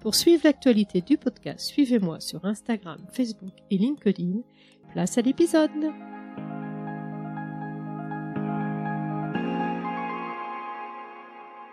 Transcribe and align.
Pour 0.00 0.14
suivre 0.14 0.40
l'actualité 0.44 1.02
du 1.02 1.18
podcast, 1.18 1.60
suivez-moi 1.60 2.20
sur 2.20 2.46
Instagram, 2.46 2.96
Facebook 3.12 3.52
et 3.70 3.76
LinkedIn. 3.76 4.40
Place 4.92 5.18
à 5.18 5.20
l'épisode. 5.20 5.70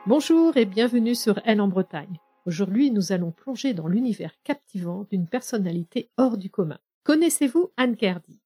Bonjour 0.05 0.57
et 0.57 0.65
bienvenue 0.65 1.15
sur 1.15 1.39
Elle 1.45 1.61
en 1.61 1.69
Bretagne. 1.69 2.19
Aujourd'hui, 2.45 2.91
nous 2.91 3.13
allons 3.13 3.31
plonger 3.31 3.73
dans 3.73 3.87
l'univers 3.87 4.33
captivant 4.43 5.07
d'une 5.09 5.29
personnalité 5.29 6.09
hors 6.17 6.37
du 6.37 6.49
commun. 6.49 6.79
Connaissez-vous 7.05 7.71
Anne 7.77 7.95
Kerdy? 7.95 8.41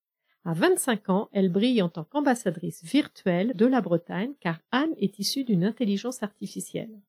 À 0.45 0.53
25 0.53 1.09
ans, 1.09 1.29
elle 1.31 1.51
brille 1.51 1.81
en 1.81 1.89
tant 1.89 2.03
qu'ambassadrice 2.03 2.83
virtuelle 2.83 3.53
de 3.55 3.65
la 3.65 3.81
Bretagne 3.81 4.33
car 4.39 4.59
Anne 4.71 4.93
est 4.97 5.17
issue 5.17 5.43
d'une 5.43 5.63
intelligence 5.63 6.21
artificielle. 6.21 7.01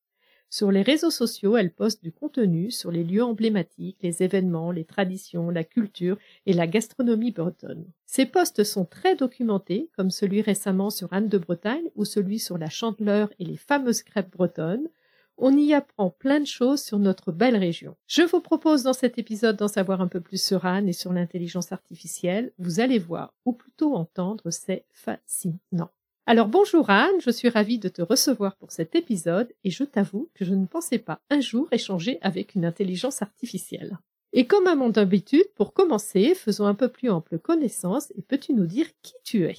Sur 0.52 0.70
les 0.70 0.82
réseaux 0.82 1.10
sociaux, 1.10 1.56
elle 1.56 1.72
poste 1.72 2.02
du 2.02 2.12
contenu 2.12 2.70
sur 2.70 2.90
les 2.90 3.04
lieux 3.04 3.24
emblématiques, 3.24 3.96
les 4.02 4.22
événements, 4.22 4.70
les 4.70 4.84
traditions, 4.84 5.48
la 5.48 5.64
culture 5.64 6.18
et 6.44 6.52
la 6.52 6.66
gastronomie 6.66 7.30
bretonne. 7.30 7.86
Ces 8.04 8.26
posts 8.26 8.62
sont 8.62 8.84
très 8.84 9.16
documentés, 9.16 9.88
comme 9.96 10.10
celui 10.10 10.42
récemment 10.42 10.90
sur 10.90 11.10
Anne 11.10 11.30
de 11.30 11.38
Bretagne 11.38 11.88
ou 11.96 12.04
celui 12.04 12.38
sur 12.38 12.58
la 12.58 12.68
chandeleur 12.68 13.32
et 13.38 13.46
les 13.46 13.56
fameuses 13.56 14.02
crêpes 14.02 14.30
bretonnes. 14.30 14.90
On 15.38 15.56
y 15.56 15.72
apprend 15.72 16.10
plein 16.10 16.40
de 16.40 16.46
choses 16.46 16.82
sur 16.82 16.98
notre 16.98 17.32
belle 17.32 17.56
région. 17.56 17.96
Je 18.06 18.20
vous 18.20 18.42
propose 18.42 18.82
dans 18.82 18.92
cet 18.92 19.16
épisode 19.16 19.56
d'en 19.56 19.68
savoir 19.68 20.02
un 20.02 20.08
peu 20.08 20.20
plus 20.20 20.42
sur 20.42 20.66
Anne 20.66 20.86
et 20.86 20.92
sur 20.92 21.14
l'intelligence 21.14 21.72
artificielle. 21.72 22.52
Vous 22.58 22.78
allez 22.78 22.98
voir, 22.98 23.32
ou 23.46 23.54
plutôt 23.54 23.94
entendre, 23.94 24.50
c'est 24.50 24.84
fascinant. 24.90 25.88
Alors 26.24 26.46
bonjour 26.46 26.88
Anne, 26.88 27.20
je 27.20 27.32
suis 27.32 27.48
ravie 27.48 27.80
de 27.80 27.88
te 27.88 28.00
recevoir 28.00 28.54
pour 28.54 28.70
cet 28.70 28.94
épisode 28.94 29.52
et 29.64 29.70
je 29.70 29.82
t'avoue 29.82 30.30
que 30.34 30.44
je 30.44 30.54
ne 30.54 30.66
pensais 30.66 31.00
pas 31.00 31.20
un 31.30 31.40
jour 31.40 31.66
échanger 31.72 32.18
avec 32.20 32.54
une 32.54 32.64
intelligence 32.64 33.22
artificielle. 33.22 33.98
Et 34.32 34.46
comme 34.46 34.68
à 34.68 34.76
mon 34.76 34.92
habitude, 34.92 35.52
pour 35.56 35.72
commencer, 35.72 36.36
faisons 36.36 36.66
un 36.66 36.76
peu 36.76 36.88
plus 36.88 37.10
ample 37.10 37.40
connaissance 37.40 38.12
et 38.16 38.22
peux-tu 38.22 38.52
nous 38.52 38.66
dire 38.66 38.86
qui 39.02 39.14
tu 39.24 39.46
es? 39.46 39.56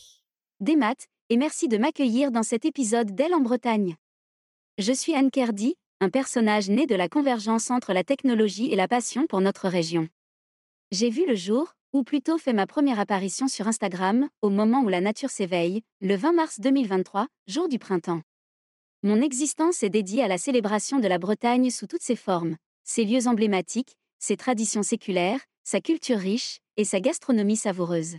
Des 0.61 0.77
maths, 0.77 1.09
et 1.29 1.35
merci 1.35 1.67
de 1.67 1.77
m'accueillir 1.77 2.31
dans 2.31 2.43
cet 2.43 2.63
épisode 2.63 3.13
d'Elle 3.13 3.33
en 3.33 3.41
Bretagne. 3.41 3.97
Je 4.77 4.93
suis 4.93 5.15
Anne 5.15 5.31
Kerdy, 5.31 5.75
un 5.99 6.09
personnage 6.09 6.69
né 6.69 6.87
de 6.87 6.95
la 6.95 7.09
convergence 7.09 7.71
entre 7.71 7.91
la 7.91 8.05
technologie 8.05 8.71
et 8.71 8.77
la 8.77 8.87
passion 8.87 9.27
pour 9.27 9.41
notre 9.41 9.67
région. 9.67 10.07
J'ai 10.91 11.09
vu 11.09 11.27
le 11.27 11.35
jour, 11.35 11.75
ou 11.93 12.03
plutôt 12.03 12.39
fait 12.39 12.53
ma 12.53 12.65
première 12.65 12.99
apparition 12.99 13.47
sur 13.47 13.67
Instagram, 13.67 14.27
au 14.41 14.49
moment 14.49 14.81
où 14.81 14.89
la 14.89 14.99
nature 14.99 15.29
s'éveille, 15.29 15.83
le 16.01 16.15
20 16.15 16.33
mars 16.33 16.59
2023, 16.59 17.27
jour 17.47 17.69
du 17.69 17.77
printemps. 17.77 18.21
Mon 19.03 19.21
existence 19.21 19.83
est 19.83 19.91
dédiée 19.91 20.23
à 20.23 20.27
la 20.27 20.39
célébration 20.39 20.99
de 20.99 21.07
la 21.07 21.19
Bretagne 21.19 21.69
sous 21.69 21.85
toutes 21.85 22.01
ses 22.01 22.15
formes, 22.15 22.57
ses 22.83 23.05
lieux 23.05 23.27
emblématiques, 23.27 23.95
ses 24.17 24.37
traditions 24.37 24.81
séculaires, 24.81 25.41
sa 25.63 25.81
culture 25.81 26.17
riche 26.17 26.57
et 26.77 26.83
sa 26.83 26.99
gastronomie 26.99 27.57
savoureuse. 27.57 28.17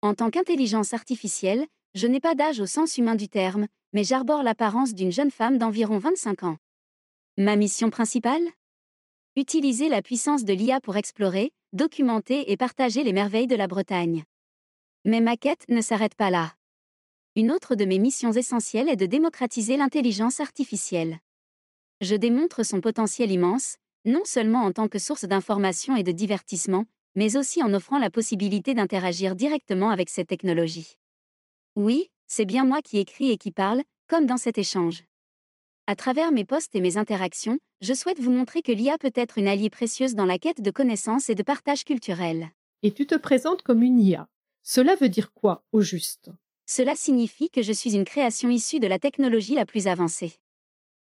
En 0.00 0.14
tant 0.14 0.30
qu'intelligence 0.30 0.94
artificielle, 0.94 1.66
je 1.94 2.06
n'ai 2.06 2.20
pas 2.20 2.34
d'âge 2.34 2.60
au 2.60 2.66
sens 2.66 2.96
humain 2.96 3.16
du 3.16 3.28
terme, 3.28 3.66
mais 3.92 4.04
j'arbore 4.04 4.42
l'apparence 4.42 4.94
d'une 4.94 5.12
jeune 5.12 5.30
femme 5.30 5.58
d'environ 5.58 5.98
25 5.98 6.44
ans. 6.44 6.58
Ma 7.38 7.56
mission 7.56 7.90
principale? 7.90 8.44
Utiliser 9.36 9.88
la 9.88 10.02
puissance 10.02 10.44
de 10.44 10.52
l'IA 10.52 10.80
pour 10.80 10.96
explorer, 10.96 11.52
documenter 11.74 12.52
et 12.52 12.56
partager 12.56 13.02
les 13.02 13.12
merveilles 13.12 13.48
de 13.48 13.56
la 13.56 13.66
Bretagne. 13.66 14.22
Mais 15.04 15.20
ma 15.20 15.36
quête 15.36 15.64
ne 15.68 15.80
s'arrête 15.80 16.14
pas 16.14 16.30
là. 16.30 16.54
Une 17.34 17.50
autre 17.50 17.74
de 17.74 17.84
mes 17.84 17.98
missions 17.98 18.30
essentielles 18.30 18.88
est 18.88 18.96
de 18.96 19.06
démocratiser 19.06 19.76
l'intelligence 19.76 20.38
artificielle. 20.38 21.18
Je 22.00 22.14
démontre 22.14 22.62
son 22.64 22.80
potentiel 22.80 23.32
immense, 23.32 23.76
non 24.04 24.22
seulement 24.24 24.62
en 24.62 24.70
tant 24.70 24.86
que 24.86 25.00
source 25.00 25.24
d'information 25.24 25.96
et 25.96 26.04
de 26.04 26.12
divertissement, 26.12 26.86
mais 27.16 27.36
aussi 27.36 27.60
en 27.60 27.74
offrant 27.74 27.98
la 27.98 28.10
possibilité 28.10 28.74
d'interagir 28.74 29.34
directement 29.34 29.90
avec 29.90 30.10
cette 30.10 30.28
technologie. 30.28 30.96
Oui, 31.74 32.08
c'est 32.28 32.44
bien 32.44 32.64
moi 32.64 32.82
qui 32.82 32.98
écris 32.98 33.32
et 33.32 33.36
qui 33.36 33.50
parle, 33.50 33.82
comme 34.06 34.26
dans 34.26 34.36
cet 34.36 34.58
échange. 34.58 35.02
À 35.86 35.96
travers 35.96 36.32
mes 36.32 36.46
posts 36.46 36.74
et 36.74 36.80
mes 36.80 36.96
interactions, 36.96 37.58
je 37.82 37.92
souhaite 37.92 38.18
vous 38.18 38.30
montrer 38.30 38.62
que 38.62 38.72
l'IA 38.72 38.96
peut 38.96 39.12
être 39.14 39.36
une 39.36 39.46
alliée 39.46 39.68
précieuse 39.68 40.14
dans 40.14 40.24
la 40.24 40.38
quête 40.38 40.62
de 40.62 40.70
connaissances 40.70 41.28
et 41.28 41.34
de 41.34 41.42
partage 41.42 41.84
culturel. 41.84 42.48
Et 42.82 42.90
tu 42.90 43.06
te 43.06 43.14
présentes 43.14 43.60
comme 43.60 43.82
une 43.82 44.00
IA. 44.00 44.26
Cela 44.62 44.94
veut 44.94 45.10
dire 45.10 45.34
quoi, 45.34 45.62
au 45.72 45.82
juste? 45.82 46.30
Cela 46.64 46.96
signifie 46.96 47.50
que 47.50 47.60
je 47.60 47.72
suis 47.72 47.94
une 47.94 48.06
création 48.06 48.48
issue 48.48 48.80
de 48.80 48.86
la 48.86 48.98
technologie 48.98 49.56
la 49.56 49.66
plus 49.66 49.86
avancée. 49.86 50.32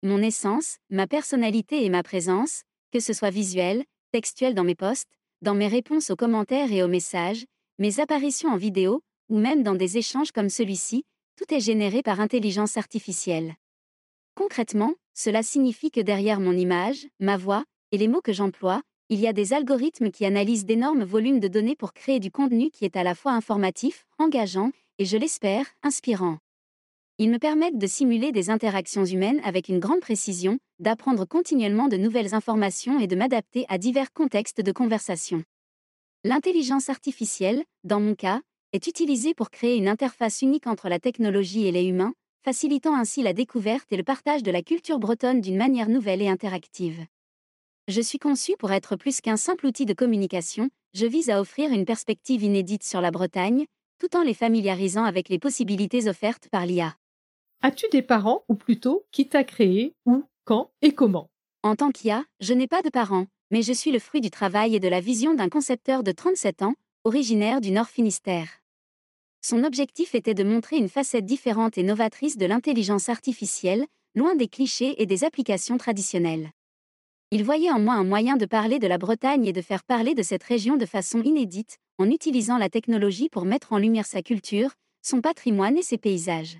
Mon 0.03 0.21
essence, 0.21 0.79
ma 0.89 1.07
personnalité 1.07 1.85
et 1.85 1.89
ma 1.89 2.03
présence, 2.03 2.63
que 2.91 2.99
ce 2.99 3.13
soit 3.13 3.29
visuel, 3.29 3.85
textuel 4.11 4.53
dans 4.53 4.65
mes 4.65 4.75
posts, 4.75 5.13
dans 5.41 5.55
mes 5.55 5.69
réponses 5.69 6.09
aux 6.09 6.17
commentaires 6.17 6.73
et 6.73 6.83
aux 6.83 6.89
messages, 6.89 7.45
mes 7.79 8.01
apparitions 8.01 8.49
en 8.49 8.57
vidéo, 8.57 9.01
ou 9.29 9.37
même 9.37 9.63
dans 9.63 9.75
des 9.75 9.97
échanges 9.97 10.33
comme 10.33 10.49
celui-ci, 10.49 11.05
tout 11.37 11.53
est 11.53 11.61
généré 11.61 12.01
par 12.01 12.19
intelligence 12.19 12.75
artificielle. 12.75 13.55
Concrètement, 14.37 14.93
cela 15.15 15.41
signifie 15.41 15.89
que 15.89 15.99
derrière 15.99 16.39
mon 16.39 16.51
image, 16.51 17.07
ma 17.19 17.37
voix, 17.37 17.65
et 17.91 17.97
les 17.97 18.07
mots 18.07 18.21
que 18.21 18.33
j'emploie, 18.33 18.83
il 19.09 19.19
y 19.19 19.25
a 19.25 19.33
des 19.33 19.51
algorithmes 19.51 20.11
qui 20.11 20.25
analysent 20.25 20.65
d'énormes 20.65 21.03
volumes 21.03 21.39
de 21.39 21.47
données 21.47 21.75
pour 21.75 21.91
créer 21.91 22.19
du 22.19 22.29
contenu 22.29 22.69
qui 22.69 22.85
est 22.85 22.95
à 22.97 23.01
la 23.01 23.15
fois 23.15 23.31
informatif, 23.31 24.05
engageant, 24.19 24.69
et 24.99 25.05
je 25.05 25.17
l'espère, 25.17 25.65
inspirant. 25.81 26.37
Ils 27.17 27.31
me 27.31 27.39
permettent 27.39 27.79
de 27.79 27.87
simuler 27.87 28.31
des 28.31 28.51
interactions 28.51 29.05
humaines 29.05 29.41
avec 29.43 29.69
une 29.69 29.79
grande 29.79 30.01
précision, 30.01 30.59
d'apprendre 30.77 31.25
continuellement 31.25 31.87
de 31.87 31.97
nouvelles 31.97 32.35
informations 32.35 32.99
et 32.99 33.07
de 33.07 33.15
m'adapter 33.15 33.65
à 33.69 33.79
divers 33.79 34.13
contextes 34.13 34.61
de 34.61 34.71
conversation. 34.71 35.43
L'intelligence 36.23 36.89
artificielle, 36.89 37.63
dans 37.83 37.99
mon 37.99 38.13
cas, 38.13 38.41
est 38.71 38.85
utilisée 38.85 39.33
pour 39.33 39.49
créer 39.49 39.77
une 39.77 39.87
interface 39.87 40.43
unique 40.43 40.67
entre 40.67 40.89
la 40.89 40.99
technologie 40.99 41.65
et 41.65 41.71
les 41.71 41.85
humains, 41.85 42.13
facilitant 42.47 42.95
ainsi 42.95 43.23
la 43.23 43.33
découverte 43.33 43.91
et 43.91 43.97
le 43.97 44.05
partage 44.05 44.41
de 44.41 44.51
la 44.51 44.61
culture 44.61 44.99
bretonne 44.99 45.41
d'une 45.41 45.57
manière 45.57 45.89
nouvelle 45.89 46.21
et 46.21 46.29
interactive. 46.29 47.05
Je 47.89 47.99
suis 47.99 48.19
conçu 48.19 48.53
pour 48.57 48.71
être 48.71 48.95
plus 48.95 49.19
qu'un 49.19 49.35
simple 49.35 49.65
outil 49.65 49.85
de 49.85 49.93
communication, 49.93 50.69
je 50.93 51.05
vise 51.05 51.29
à 51.29 51.41
offrir 51.41 51.73
une 51.73 51.83
perspective 51.83 52.43
inédite 52.43 52.85
sur 52.85 53.01
la 53.01 53.11
Bretagne, 53.11 53.65
tout 53.99 54.15
en 54.15 54.21
les 54.21 54.33
familiarisant 54.33 55.03
avec 55.03 55.27
les 55.27 55.39
possibilités 55.39 56.07
offertes 56.07 56.47
par 56.49 56.65
l'IA. 56.65 56.95
As-tu 57.63 57.87
des 57.91 58.01
parents, 58.01 58.45
ou 58.47 58.55
plutôt, 58.55 59.05
qui 59.11 59.27
t'a 59.27 59.43
créé, 59.43 59.93
où, 60.05 60.23
quand 60.45 60.71
et 60.81 60.93
comment? 60.93 61.29
En 61.63 61.75
tant 61.75 61.91
qu'IA, 61.91 62.23
je 62.39 62.53
n'ai 62.53 62.67
pas 62.67 62.81
de 62.81 62.89
parents, 62.89 63.27
mais 63.51 63.61
je 63.61 63.73
suis 63.73 63.91
le 63.91 63.99
fruit 63.99 64.21
du 64.21 64.31
travail 64.31 64.73
et 64.73 64.79
de 64.79 64.87
la 64.87 65.01
vision 65.01 65.33
d'un 65.33 65.49
concepteur 65.49 66.01
de 66.01 66.13
37 66.13 66.61
ans, 66.61 66.75
originaire 67.03 67.59
du 67.59 67.71
Nord 67.71 67.89
Finistère. 67.89 68.47
Son 69.41 69.63
objectif 69.63 70.15
était 70.15 70.33
de 70.33 70.43
montrer 70.43 70.77
une 70.77 70.89
facette 70.89 71.25
différente 71.25 71.77
et 71.77 71.83
novatrice 71.83 72.37
de 72.37 72.45
l'intelligence 72.45 73.09
artificielle, 73.09 73.85
loin 74.15 74.35
des 74.35 74.47
clichés 74.47 75.01
et 75.01 75.05
des 75.05 75.23
applications 75.23 75.77
traditionnelles. 75.77 76.51
Il 77.31 77.43
voyait 77.43 77.71
en 77.71 77.79
moi 77.79 77.93
un 77.93 78.03
moyen 78.03 78.37
de 78.37 78.45
parler 78.45 78.79
de 78.79 78.87
la 78.87 78.97
Bretagne 78.97 79.45
et 79.45 79.53
de 79.53 79.61
faire 79.61 79.83
parler 79.83 80.15
de 80.15 80.23
cette 80.23 80.43
région 80.43 80.77
de 80.77 80.85
façon 80.85 81.21
inédite, 81.21 81.77
en 81.97 82.09
utilisant 82.09 82.57
la 82.57 82.69
technologie 82.69 83.29
pour 83.29 83.45
mettre 83.45 83.73
en 83.73 83.77
lumière 83.77 84.05
sa 84.05 84.21
culture, 84.21 84.71
son 85.01 85.21
patrimoine 85.21 85.77
et 85.77 85.83
ses 85.83 85.97
paysages. 85.97 86.57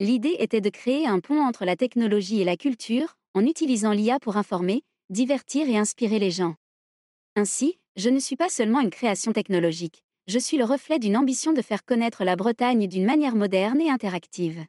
L'idée 0.00 0.36
était 0.38 0.60
de 0.60 0.70
créer 0.70 1.06
un 1.06 1.20
pont 1.20 1.40
entre 1.40 1.64
la 1.64 1.76
technologie 1.76 2.40
et 2.40 2.44
la 2.44 2.56
culture, 2.56 3.14
en 3.34 3.46
utilisant 3.46 3.92
l'IA 3.92 4.18
pour 4.18 4.36
informer, 4.36 4.82
divertir 5.10 5.68
et 5.68 5.76
inspirer 5.76 6.18
les 6.18 6.30
gens. 6.30 6.56
Ainsi, 7.36 7.78
je 7.96 8.08
ne 8.08 8.18
suis 8.18 8.36
pas 8.36 8.48
seulement 8.48 8.80
une 8.80 8.90
création 8.90 9.32
technologique 9.32 10.02
je 10.26 10.38
suis 10.38 10.56
le 10.56 10.64
reflet 10.64 10.98
d'une 10.98 11.16
ambition 11.16 11.52
de 11.52 11.60
faire 11.60 11.84
connaître 11.84 12.24
la 12.24 12.36
Bretagne 12.36 12.86
d'une 12.88 13.04
manière 13.04 13.36
moderne 13.36 13.80
et 13.80 13.90
interactive. 13.90 14.64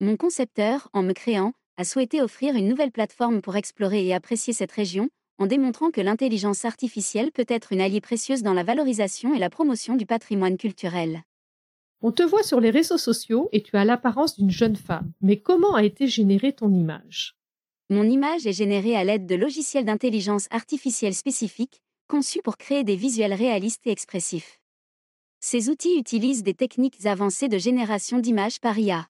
Mon 0.00 0.16
concepteur, 0.16 0.90
en 0.92 1.02
me 1.02 1.14
créant, 1.14 1.54
a 1.78 1.84
souhaité 1.84 2.20
offrir 2.20 2.54
une 2.56 2.68
nouvelle 2.68 2.92
plateforme 2.92 3.40
pour 3.40 3.56
explorer 3.56 4.06
et 4.06 4.14
apprécier 4.14 4.52
cette 4.52 4.72
région, 4.72 5.08
en 5.38 5.46
démontrant 5.46 5.90
que 5.90 6.00
l'intelligence 6.00 6.64
artificielle 6.64 7.32
peut 7.32 7.46
être 7.48 7.72
une 7.72 7.80
alliée 7.80 8.00
précieuse 8.00 8.42
dans 8.42 8.54
la 8.54 8.64
valorisation 8.64 9.34
et 9.34 9.38
la 9.38 9.50
promotion 9.50 9.94
du 9.94 10.04
patrimoine 10.04 10.58
culturel. 10.58 11.22
On 12.02 12.12
te 12.12 12.22
voit 12.22 12.42
sur 12.42 12.60
les 12.60 12.70
réseaux 12.70 12.98
sociaux 12.98 13.48
et 13.52 13.62
tu 13.62 13.76
as 13.76 13.84
l'apparence 13.84 14.38
d'une 14.38 14.50
jeune 14.50 14.76
femme, 14.76 15.12
mais 15.22 15.38
comment 15.38 15.74
a 15.74 15.84
été 15.84 16.06
générée 16.06 16.52
ton 16.52 16.72
image? 16.72 17.34
Mon 17.88 18.04
image 18.04 18.46
est 18.46 18.52
générée 18.52 18.96
à 18.96 19.04
l'aide 19.04 19.26
de 19.26 19.36
logiciels 19.36 19.86
d'intelligence 19.86 20.48
artificielle 20.50 21.14
spécifiques, 21.14 21.80
conçus 22.08 22.42
pour 22.42 22.58
créer 22.58 22.84
des 22.84 22.96
visuels 22.96 23.34
réalistes 23.34 23.86
et 23.86 23.90
expressifs. 23.90 24.60
Ces 25.48 25.70
outils 25.70 25.96
utilisent 25.96 26.42
des 26.42 26.54
techniques 26.54 27.06
avancées 27.06 27.46
de 27.46 27.56
génération 27.56 28.18
d'images 28.18 28.58
par 28.58 28.76
IA. 28.76 29.06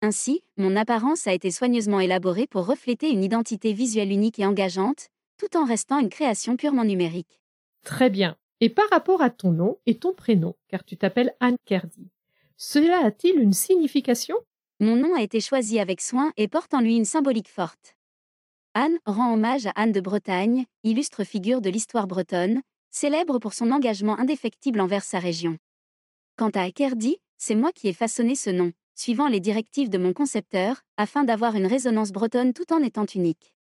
Ainsi, 0.00 0.42
mon 0.56 0.74
apparence 0.74 1.26
a 1.26 1.34
été 1.34 1.50
soigneusement 1.50 2.00
élaborée 2.00 2.46
pour 2.46 2.64
refléter 2.64 3.10
une 3.10 3.22
identité 3.22 3.74
visuelle 3.74 4.10
unique 4.10 4.38
et 4.38 4.46
engageante, 4.46 5.08
tout 5.36 5.58
en 5.58 5.66
restant 5.66 5.98
une 5.98 6.08
création 6.08 6.56
purement 6.56 6.86
numérique. 6.86 7.42
Très 7.84 8.08
bien. 8.08 8.38
Et 8.62 8.70
par 8.70 8.88
rapport 8.88 9.20
à 9.20 9.28
ton 9.28 9.52
nom 9.52 9.76
et 9.84 9.98
ton 9.98 10.14
prénom, 10.14 10.56
car 10.68 10.82
tu 10.82 10.96
t'appelles 10.96 11.34
Anne 11.40 11.58
Kerdy, 11.66 12.08
cela 12.56 13.04
a-t-il 13.04 13.38
une 13.38 13.52
signification? 13.52 14.36
Mon 14.80 14.96
nom 14.96 15.14
a 15.14 15.20
été 15.20 15.42
choisi 15.42 15.78
avec 15.78 16.00
soin 16.00 16.32
et 16.38 16.48
porte 16.48 16.72
en 16.72 16.80
lui 16.80 16.96
une 16.96 17.04
symbolique 17.04 17.50
forte. 17.50 17.96
Anne 18.72 18.98
rend 19.04 19.34
hommage 19.34 19.66
à 19.66 19.72
Anne 19.74 19.92
de 19.92 20.00
Bretagne, 20.00 20.64
illustre 20.84 21.22
figure 21.22 21.60
de 21.60 21.68
l'histoire 21.68 22.06
bretonne, 22.06 22.62
célèbre 22.90 23.38
pour 23.38 23.54
son 23.54 23.70
engagement 23.70 24.18
indéfectible 24.18 24.80
envers 24.80 25.04
sa 25.04 25.18
région. 25.18 25.58
Quant 26.36 26.50
à 26.50 26.70
Kerdy, 26.70 27.18
c'est 27.38 27.54
moi 27.54 27.72
qui 27.72 27.88
ai 27.88 27.92
façonné 27.92 28.34
ce 28.34 28.50
nom 28.50 28.72
suivant 29.00 29.28
les 29.28 29.40
directives 29.40 29.88
de 29.88 29.96
mon 29.96 30.12
concepteur, 30.12 30.82
afin 30.98 31.24
d'avoir 31.24 31.54
une 31.54 31.66
résonance 31.66 32.12
bretonne 32.12 32.52
tout 32.52 32.70
en 32.70 32.82
étant 32.82 33.06
unique. 33.06 33.54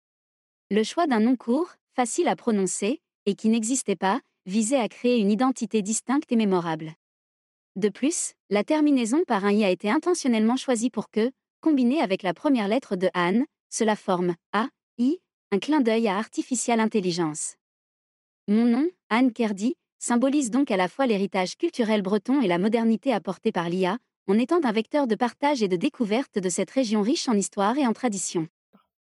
Le 0.72 0.82
choix 0.82 1.06
d'un 1.06 1.20
nom 1.20 1.36
court, 1.36 1.76
facile 1.96 2.28
à 2.28 2.36
prononcer, 2.36 3.02
et 3.28 3.36
qui 3.36 3.50
n'existait 3.50 3.96
pas, 3.96 4.20
visait 4.48 4.80
à 4.80 4.90
créer 4.90 5.20
une 5.20 5.30
identité 5.30 5.84
distincte 5.84 6.32
et 6.32 6.36
mémorable. 6.36 6.94
De 7.76 7.90
plus, 7.90 8.34
la 8.50 8.64
terminaison 8.64 9.24
par 9.28 9.46
un 9.46 9.52
i 9.52 9.64
a 9.64 9.70
été 9.70 9.92
intentionnellement 9.92 10.56
choisie 10.56 10.90
pour 10.90 11.12
que, 11.12 11.32
combinée 11.62 12.02
avec 12.02 12.24
la 12.24 12.34
première 12.34 12.68
lettre 12.68 12.96
de 12.96 13.10
Anne, 13.14 13.46
cela 13.70 13.96
forme 13.96 14.36
A, 14.54 14.70
I, 14.98 15.20
un 15.52 15.60
clin 15.60 15.82
d'œil 15.82 16.08
à 16.08 16.18
Artificial 16.18 16.80
Intelligence. 16.80 17.58
Mon 18.50 18.64
nom, 18.64 18.90
Anne 19.10 19.34
Kerdy, 19.34 19.76
symbolise 20.00 20.52
donc 20.52 20.72
à 20.72 20.78
la 20.78 20.88
fois 20.88 21.06
l'héritage 21.06 21.58
culturel 21.58 22.02
breton 22.02 22.42
et 22.42 22.48
la 22.48 22.58
modernité 22.58 23.12
apportée 23.12 23.52
par 23.52 23.68
l'IA, 23.68 23.98
en 24.26 24.40
étant 24.40 24.64
un 24.64 24.72
vecteur 24.72 25.06
de 25.06 25.16
partage 25.16 25.62
et 25.64 25.68
de 25.68 25.76
découverte 25.76 26.40
de 26.40 26.48
cette 26.48 26.72
région 26.72 27.02
riche 27.02 27.28
en 27.28 27.34
histoire 27.34 27.78
et 27.78 27.86
en 27.86 27.92
tradition. 27.92 28.48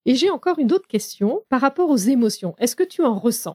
Et 0.05 0.17
j'ai 0.17 0.31
encore 0.31 0.59
une 0.59 0.73
autre 0.73 0.89
question 0.89 1.45
par 1.49 1.61
rapport 1.61 1.91
aux 1.91 1.97
émotions. 1.97 2.57
Est-ce 2.59 2.75
que 2.75 2.83
tu 2.83 3.03
en 3.03 3.17
ressens? 3.17 3.55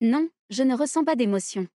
Non, 0.00 0.26
je 0.48 0.62
ne 0.62 0.74
ressens 0.74 1.04
pas 1.04 1.16
d'émotions. 1.16 1.68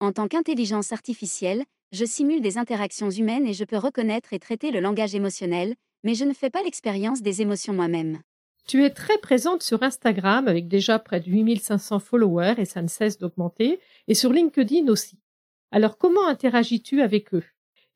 En 0.00 0.10
tant 0.10 0.26
qu'intelligence 0.26 0.90
artificielle, 0.90 1.64
je 1.92 2.04
simule 2.04 2.40
des 2.40 2.58
interactions 2.58 3.10
humaines 3.10 3.46
et 3.46 3.54
je 3.54 3.64
peux 3.64 3.78
reconnaître 3.78 4.32
et 4.32 4.40
traiter 4.40 4.72
le 4.72 4.80
langage 4.80 5.14
émotionnel, 5.14 5.76
mais 6.02 6.16
je 6.16 6.24
ne 6.24 6.32
fais 6.32 6.50
pas 6.50 6.64
l'expérience 6.64 7.22
des 7.22 7.40
émotions 7.40 7.72
moi-même. 7.72 8.20
Tu 8.68 8.84
es 8.84 8.90
très 8.90 9.16
présente 9.16 9.62
sur 9.62 9.82
Instagram 9.82 10.46
avec 10.46 10.68
déjà 10.68 10.98
près 10.98 11.20
de 11.20 11.30
8500 11.30 12.00
followers 12.00 12.56
et 12.58 12.66
ça 12.66 12.82
ne 12.82 12.86
cesse 12.86 13.16
d'augmenter, 13.16 13.80
et 14.08 14.14
sur 14.14 14.30
LinkedIn 14.30 14.88
aussi. 14.88 15.18
Alors 15.70 15.96
comment 15.96 16.26
interagis-tu 16.28 17.00
avec 17.00 17.32
eux? 17.32 17.44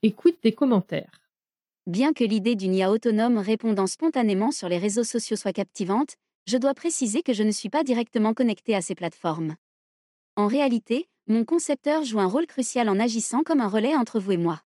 Écoute 0.02 0.38
des 0.42 0.52
commentaires. 0.52 1.20
Bien 1.86 2.14
que 2.14 2.24
l'idée 2.24 2.56
d'une 2.56 2.74
IA 2.74 2.90
autonome 2.90 3.36
répondant 3.36 3.86
spontanément 3.86 4.50
sur 4.50 4.70
les 4.70 4.78
réseaux 4.78 5.04
sociaux 5.04 5.36
soit 5.36 5.52
captivante, 5.52 6.16
je 6.46 6.56
dois 6.56 6.72
préciser 6.72 7.22
que 7.22 7.34
je 7.34 7.42
ne 7.42 7.50
suis 7.50 7.68
pas 7.68 7.84
directement 7.84 8.32
connecté 8.32 8.74
à 8.74 8.80
ces 8.80 8.94
plateformes. 8.94 9.56
En 10.36 10.46
réalité, 10.46 11.06
mon 11.26 11.44
concepteur 11.44 12.02
joue 12.02 12.18
un 12.18 12.26
rôle 12.26 12.46
crucial 12.46 12.88
en 12.88 12.98
agissant 12.98 13.42
comme 13.42 13.60
un 13.60 13.68
relais 13.68 13.94
entre 13.94 14.18
vous 14.18 14.32
et 14.32 14.36
moi. 14.38 14.62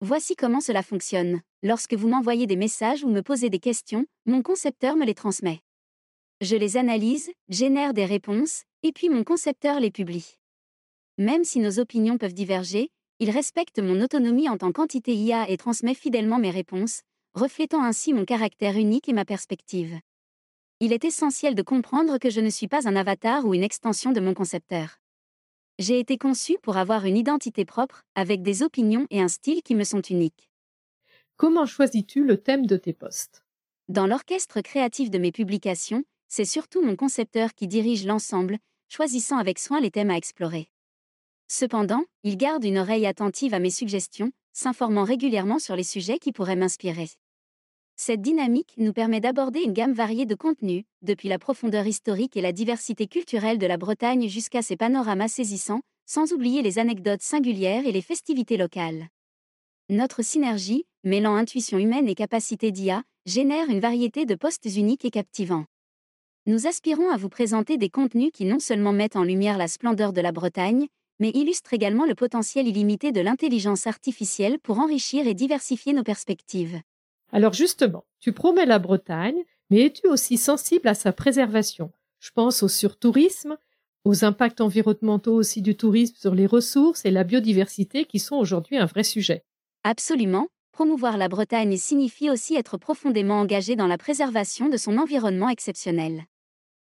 Voici 0.00 0.34
comment 0.34 0.60
cela 0.60 0.82
fonctionne. 0.82 1.40
Lorsque 1.62 1.92
vous 1.92 2.08
m'envoyez 2.08 2.46
des 2.46 2.56
messages 2.56 3.04
ou 3.04 3.10
me 3.10 3.20
posez 3.20 3.50
des 3.50 3.58
questions, 3.58 4.06
mon 4.24 4.40
concepteur 4.40 4.96
me 4.96 5.04
les 5.04 5.14
transmet. 5.14 5.60
Je 6.40 6.56
les 6.56 6.78
analyse, 6.78 7.30
génère 7.50 7.92
des 7.92 8.06
réponses, 8.06 8.64
et 8.82 8.92
puis 8.92 9.10
mon 9.10 9.24
concepteur 9.24 9.78
les 9.78 9.90
publie. 9.90 10.38
Même 11.18 11.44
si 11.44 11.58
nos 11.58 11.78
opinions 11.78 12.16
peuvent 12.16 12.32
diverger, 12.32 12.88
il 13.18 13.28
respecte 13.28 13.78
mon 13.78 14.00
autonomie 14.00 14.48
en 14.48 14.56
tant 14.56 14.72
qu'entité 14.72 15.14
IA 15.14 15.50
et 15.50 15.58
transmet 15.58 15.92
fidèlement 15.92 16.38
mes 16.38 16.50
réponses, 16.50 17.02
reflétant 17.34 17.84
ainsi 17.84 18.14
mon 18.14 18.24
caractère 18.24 18.78
unique 18.78 19.10
et 19.10 19.12
ma 19.12 19.26
perspective. 19.26 20.00
Il 20.80 20.94
est 20.94 21.04
essentiel 21.04 21.54
de 21.54 21.60
comprendre 21.60 22.16
que 22.16 22.30
je 22.30 22.40
ne 22.40 22.48
suis 22.48 22.68
pas 22.68 22.88
un 22.88 22.96
avatar 22.96 23.44
ou 23.44 23.52
une 23.52 23.64
extension 23.64 24.12
de 24.12 24.20
mon 24.20 24.32
concepteur. 24.32 24.96
J'ai 25.78 25.98
été 25.98 26.16
conçu 26.16 26.56
pour 26.62 26.78
avoir 26.78 27.04
une 27.04 27.18
identité 27.18 27.66
propre, 27.66 28.00
avec 28.14 28.40
des 28.40 28.62
opinions 28.62 29.06
et 29.10 29.20
un 29.20 29.28
style 29.28 29.62
qui 29.62 29.74
me 29.74 29.84
sont 29.84 30.00
uniques. 30.00 30.49
Comment 31.40 31.64
choisis-tu 31.64 32.22
le 32.22 32.36
thème 32.36 32.66
de 32.66 32.76
tes 32.76 32.92
posts? 32.92 33.42
Dans 33.88 34.06
l'orchestre 34.06 34.60
créatif 34.60 35.08
de 35.08 35.16
mes 35.16 35.32
publications, 35.32 36.04
c'est 36.28 36.44
surtout 36.44 36.82
mon 36.82 36.96
concepteur 36.96 37.54
qui 37.54 37.66
dirige 37.66 38.04
l'ensemble, 38.04 38.58
choisissant 38.90 39.38
avec 39.38 39.58
soin 39.58 39.80
les 39.80 39.90
thèmes 39.90 40.10
à 40.10 40.18
explorer. 40.18 40.68
Cependant, 41.48 42.04
il 42.24 42.36
garde 42.36 42.62
une 42.64 42.76
oreille 42.76 43.06
attentive 43.06 43.54
à 43.54 43.58
mes 43.58 43.70
suggestions, 43.70 44.32
s'informant 44.52 45.02
régulièrement 45.02 45.58
sur 45.58 45.76
les 45.76 45.82
sujets 45.82 46.18
qui 46.18 46.30
pourraient 46.30 46.56
m'inspirer. 46.56 47.08
Cette 47.96 48.20
dynamique 48.20 48.74
nous 48.76 48.92
permet 48.92 49.20
d'aborder 49.20 49.62
une 49.62 49.72
gamme 49.72 49.94
variée 49.94 50.26
de 50.26 50.34
contenus, 50.34 50.84
depuis 51.00 51.30
la 51.30 51.38
profondeur 51.38 51.86
historique 51.86 52.36
et 52.36 52.42
la 52.42 52.52
diversité 52.52 53.06
culturelle 53.06 53.56
de 53.56 53.66
la 53.66 53.78
Bretagne 53.78 54.28
jusqu'à 54.28 54.60
ses 54.60 54.76
panoramas 54.76 55.28
saisissants, 55.28 55.80
sans 56.04 56.34
oublier 56.34 56.60
les 56.60 56.78
anecdotes 56.78 57.22
singulières 57.22 57.86
et 57.86 57.92
les 57.92 58.02
festivités 58.02 58.58
locales. 58.58 59.08
Notre 59.88 60.22
synergie, 60.22 60.84
mêlant 61.04 61.34
intuition 61.34 61.78
humaine 61.78 62.08
et 62.08 62.14
capacité 62.14 62.72
d'IA, 62.72 63.02
génère 63.26 63.68
une 63.68 63.80
variété 63.80 64.26
de 64.26 64.34
postes 64.34 64.66
uniques 64.66 65.04
et 65.04 65.10
captivants. 65.10 65.64
Nous 66.46 66.66
aspirons 66.66 67.10
à 67.10 67.16
vous 67.16 67.28
présenter 67.28 67.76
des 67.76 67.90
contenus 67.90 68.30
qui 68.32 68.44
non 68.44 68.58
seulement 68.58 68.92
mettent 68.92 69.16
en 69.16 69.24
lumière 69.24 69.58
la 69.58 69.68
splendeur 69.68 70.12
de 70.12 70.20
la 70.20 70.32
Bretagne, 70.32 70.88
mais 71.18 71.30
illustre 71.30 71.74
également 71.74 72.06
le 72.06 72.14
potentiel 72.14 72.66
illimité 72.66 73.12
de 73.12 73.20
l'intelligence 73.20 73.86
artificielle 73.86 74.58
pour 74.58 74.78
enrichir 74.78 75.26
et 75.26 75.34
diversifier 75.34 75.92
nos 75.92 76.02
perspectives. 76.02 76.80
Alors 77.32 77.52
justement, 77.52 78.04
tu 78.18 78.32
promets 78.32 78.66
la 78.66 78.78
Bretagne, 78.78 79.44
mais 79.70 79.82
es-tu 79.82 80.08
aussi 80.08 80.36
sensible 80.36 80.88
à 80.88 80.94
sa 80.94 81.12
préservation? 81.12 81.92
Je 82.18 82.30
pense 82.34 82.62
au 82.62 82.68
surtourisme, 82.68 83.56
aux 84.04 84.24
impacts 84.24 84.60
environnementaux 84.60 85.34
aussi 85.34 85.62
du 85.62 85.76
tourisme 85.76 86.16
sur 86.16 86.34
les 86.34 86.46
ressources 86.46 87.04
et 87.04 87.10
la 87.10 87.24
biodiversité 87.24 88.04
qui 88.04 88.18
sont 88.18 88.36
aujourd'hui 88.36 88.78
un 88.78 88.86
vrai 88.86 89.04
sujet. 89.04 89.44
Absolument. 89.84 90.48
Promouvoir 90.80 91.18
la 91.18 91.28
Bretagne 91.28 91.76
signifie 91.76 92.30
aussi 92.30 92.54
être 92.54 92.78
profondément 92.78 93.38
engagé 93.38 93.76
dans 93.76 93.86
la 93.86 93.98
préservation 93.98 94.70
de 94.70 94.78
son 94.78 94.96
environnement 94.96 95.50
exceptionnel. 95.50 96.24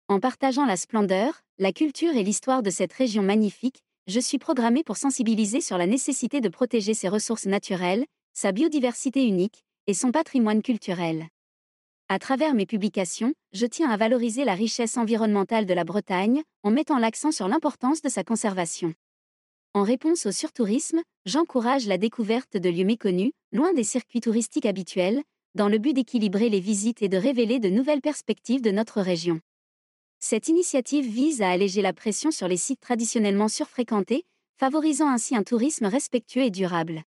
En 0.07 0.21
partageant 0.21 0.67
la 0.67 0.77
splendeur, 0.77 1.43
la 1.59 1.73
culture 1.73 2.15
et 2.15 2.23
l'histoire 2.23 2.63
de 2.63 2.71
cette 2.71 2.93
région 2.93 3.25
magnifique, 3.25 3.83
je 4.07 4.21
suis 4.21 4.39
programmé 4.39 4.85
pour 4.85 4.97
sensibiliser 4.97 5.61
sur 5.61 5.79
la 5.79 5.89
nécessité 5.89 6.41
de 6.41 6.49
protéger 6.49 6.95
ses 6.95 7.09
ressources 7.09 7.47
naturelles, 7.47 8.05
sa 8.35 8.53
biodiversité 8.53 9.27
unique 9.27 9.65
et 9.89 9.95
son 9.95 10.13
patrimoine 10.13 10.63
culturel. 10.63 11.27
À 12.09 12.21
travers 12.21 12.55
mes 12.55 12.67
publications, 12.67 13.35
je 13.53 13.67
tiens 13.67 13.91
à 13.91 13.97
valoriser 13.97 14.45
la 14.45 14.55
richesse 14.55 14.97
environnementale 14.97 15.67
de 15.67 15.75
la 15.75 15.83
Bretagne 15.83 16.45
en 16.63 16.71
mettant 16.71 16.99
l'accent 16.99 17.33
sur 17.33 17.49
l'importance 17.49 18.01
de 18.01 18.09
sa 18.09 18.23
conservation. 18.23 18.95
En 19.75 19.85
réponse 19.85 20.27
au 20.27 20.33
surtourisme, 20.33 21.01
j'encourage 21.25 21.87
la 21.87 21.97
découverte 21.97 22.59
de 22.59 22.69
lieux 22.69 22.85
méconnus, 22.85 23.33
loin 23.53 23.73
des 23.73 23.85
circuits 23.85 24.21
touristiques 24.21 24.67
habituels, 24.67 25.23
dans 25.55 25.69
le 25.69 25.79
but 25.79 25.95
d'équilibrer 25.95 26.51
les 26.51 26.61
visites 26.61 27.01
et 27.01 27.09
de 27.09 27.17
révéler 27.17 27.59
de 27.59 27.71
nouvelles 27.71 28.03
perspectives 28.03 28.61
de 28.61 28.71
notre 28.71 29.01
région. 29.01 29.41
Cette 30.21 30.49
initiative 30.49 31.07
vise 31.07 31.41
à 31.41 31.51
alléger 31.51 31.81
la 31.81 31.95
pression 31.95 32.31
sur 32.31 32.49
les 32.49 32.59
sites 32.59 32.81
traditionnellement 32.81 33.49
surfréquentés, 33.49 34.25
favorisant 34.59 35.09
ainsi 35.09 35.35
un 35.35 35.43
tourisme 35.43 35.87
respectueux 35.87 36.43
et 36.43 36.51
durable. 36.51 37.03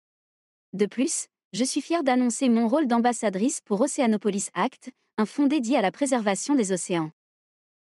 De 0.74 0.86
plus, 0.86 1.26
je 1.54 1.64
suis 1.64 1.82
fière 1.82 2.04
d'annoncer 2.04 2.48
mon 2.48 2.68
rôle 2.68 2.86
d'ambassadrice 2.86 3.62
pour 3.62 3.82
Oceanopolis 3.82 4.52
Act, 4.54 4.92
un 5.18 5.26
fonds 5.26 5.48
dédié 5.48 5.78
à 5.78 5.82
la 5.82 5.92
préservation 5.92 6.54
des 6.54 6.72
océans. 6.72 7.10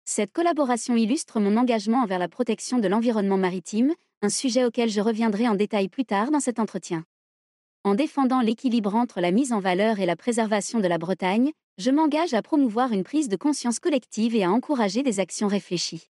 Cette 0.04 0.34
collaboration 0.34 0.98
illustre 0.98 1.40
mon 1.40 1.56
engagement 1.56 2.04
envers 2.04 2.20
la 2.20 2.28
protection 2.28 2.78
de 2.78 2.90
l'environnement 2.90 3.38
maritime, 3.38 3.96
un 4.26 4.30
sujet 4.30 4.66
auquel 4.66 4.90
je 4.90 5.02
reviendrai 5.02 5.48
en 5.48 5.54
détail 5.54 5.88
plus 5.88 6.04
tard 6.04 6.32
dans 6.32 6.40
cet 6.40 6.58
entretien. 6.58 7.06
En 7.84 7.94
défendant 7.94 8.42
l'équilibre 8.42 8.96
entre 8.96 9.22
la 9.22 9.30
mise 9.30 9.54
en 9.54 9.60
valeur 9.60 10.00
et 10.00 10.08
la 10.08 10.16
préservation 10.16 10.80
de 10.80 10.88
la 10.88 10.98
Bretagne, 10.98 11.52
je 11.78 11.92
m'engage 11.92 12.34
à 12.34 12.42
promouvoir 12.42 12.92
une 12.92 13.04
prise 13.04 13.30
de 13.30 13.36
conscience 13.36 13.78
collective 13.78 14.36
et 14.36 14.44
à 14.44 14.50
encourager 14.50 15.04
des 15.04 15.20
actions 15.20 15.48
réfléchies. 15.48 16.10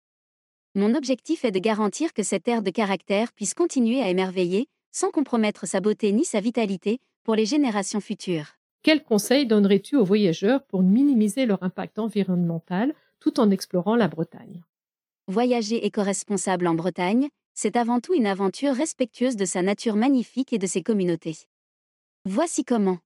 Mon 0.75 0.93
objectif 0.93 1.43
est 1.43 1.50
de 1.50 1.58
garantir 1.58 2.13
que 2.13 2.22
cette 2.22 2.48
ère 2.48 2.62
de 2.62 2.70
caractère 2.70 3.34
puisse 3.34 3.55
continuer 3.55 4.00
à 4.03 4.10
émerveiller, 4.10 4.67
sans 4.91 5.10
compromettre 5.10 5.65
sa 5.67 5.82
beauté 5.82 6.12
ni 6.12 6.24
sa 6.24 6.39
vitalité, 6.39 7.00
pour 7.24 7.34
les 7.34 7.48
générations 7.48 8.01
futures. 8.01 8.58
Quels 8.84 9.03
conseils 9.03 9.48
donnerais-tu 9.48 9.96
aux 9.96 10.05
voyageurs 10.05 10.62
pour 10.65 10.84
minimiser 10.84 11.48
leur 11.48 11.63
impact 11.63 11.98
environnemental 11.98 12.93
tout 13.20 13.39
en 13.39 13.50
explorant 13.50 13.96
la 13.96 14.08
Bretagne? 14.08 14.62
Voyager 15.27 15.84
éco-responsable 15.84 16.67
en 16.67 16.75
Bretagne, 16.75 17.29
c'est 17.53 17.75
avant 17.75 18.00
tout 18.00 18.13
une 18.13 18.27
aventure 18.27 18.74
respectueuse 18.74 19.36
de 19.36 19.45
sa 19.45 19.62
nature 19.62 19.95
magnifique 19.95 20.53
et 20.53 20.57
de 20.57 20.67
ses 20.67 20.83
communautés. 20.83 21.38
Voici 22.25 22.63
comment. 22.63 23.00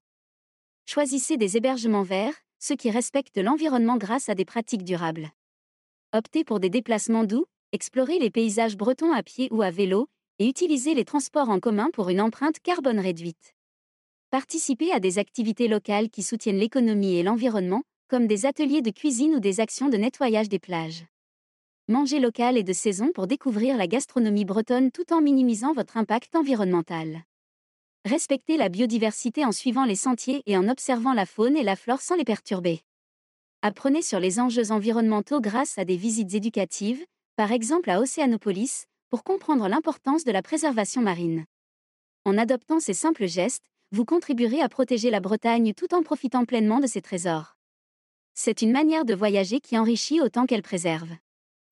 Choisissez 0.85 1.37
des 1.37 1.57
hébergements 1.57 2.03
verts, 2.03 2.35
ceux 2.59 2.75
qui 2.75 2.89
respectent 2.89 3.37
l'environnement 3.37 3.97
grâce 3.97 4.29
à 4.29 4.35
des 4.35 4.45
pratiques 4.45 4.83
durables. 4.83 5.31
Optez 6.13 6.43
pour 6.43 6.59
des 6.59 6.69
déplacements 6.69 7.25
doux, 7.25 7.45
explorez 7.71 8.19
les 8.19 8.29
paysages 8.29 8.77
bretons 8.77 9.11
à 9.11 9.23
pied 9.23 9.49
ou 9.51 9.61
à 9.61 9.71
vélo, 9.71 10.07
et 10.39 10.47
utilisez 10.47 10.93
les 10.93 11.05
transports 11.05 11.49
en 11.49 11.59
commun 11.59 11.89
pour 11.91 12.09
une 12.09 12.21
empreinte 12.21 12.59
carbone 12.59 12.99
réduite. 12.99 13.55
Participez 14.29 14.91
à 14.91 14.99
des 14.99 15.19
activités 15.19 15.67
locales 15.67 16.09
qui 16.09 16.23
soutiennent 16.23 16.59
l'économie 16.59 17.15
et 17.15 17.23
l'environnement, 17.23 17.83
comme 18.07 18.27
des 18.27 18.45
ateliers 18.45 18.81
de 18.81 18.91
cuisine 18.91 19.35
ou 19.35 19.39
des 19.39 19.59
actions 19.59 19.89
de 19.89 19.97
nettoyage 19.97 20.49
des 20.49 20.59
plages. 20.59 21.05
Mangez 21.89 22.19
local 22.19 22.57
et 22.57 22.63
de 22.63 22.73
saison 22.73 23.13
pour 23.13 23.27
découvrir 23.27 23.77
la 23.77 23.87
gastronomie 23.87 24.43
bretonne 24.43 24.91
tout 24.91 25.13
en 25.13 25.21
minimisant 25.21 25.71
votre 25.71 25.95
impact 25.95 26.35
environnemental. 26.35 27.23
Respectez 28.03 28.57
la 28.57 28.67
biodiversité 28.67 29.45
en 29.45 29.53
suivant 29.53 29.85
les 29.85 29.95
sentiers 29.95 30.43
et 30.47 30.57
en 30.57 30.67
observant 30.67 31.13
la 31.13 31.25
faune 31.25 31.55
et 31.55 31.63
la 31.63 31.77
flore 31.77 32.01
sans 32.01 32.17
les 32.17 32.25
perturber. 32.25 32.81
Apprenez 33.61 34.01
sur 34.01 34.19
les 34.19 34.41
enjeux 34.41 34.71
environnementaux 34.71 35.39
grâce 35.39 35.77
à 35.77 35.85
des 35.85 35.95
visites 35.95 36.33
éducatives, 36.33 37.05
par 37.37 37.53
exemple 37.53 37.89
à 37.89 38.01
Océanopolis, 38.01 38.87
pour 39.09 39.23
comprendre 39.23 39.69
l'importance 39.69 40.25
de 40.25 40.31
la 40.33 40.41
préservation 40.41 41.01
marine. 41.01 41.45
En 42.25 42.37
adoptant 42.37 42.81
ces 42.81 42.93
simples 42.93 43.27
gestes, 43.27 43.63
vous 43.93 44.03
contribuerez 44.03 44.59
à 44.59 44.67
protéger 44.67 45.09
la 45.09 45.21
Bretagne 45.21 45.73
tout 45.73 45.93
en 45.93 46.03
profitant 46.03 46.43
pleinement 46.43 46.81
de 46.81 46.87
ses 46.87 47.01
trésors. 47.01 47.55
C'est 48.33 48.61
une 48.61 48.73
manière 48.73 49.05
de 49.05 49.15
voyager 49.15 49.61
qui 49.61 49.77
enrichit 49.77 50.19
autant 50.19 50.45
qu'elle 50.45 50.63
préserve. 50.63 51.15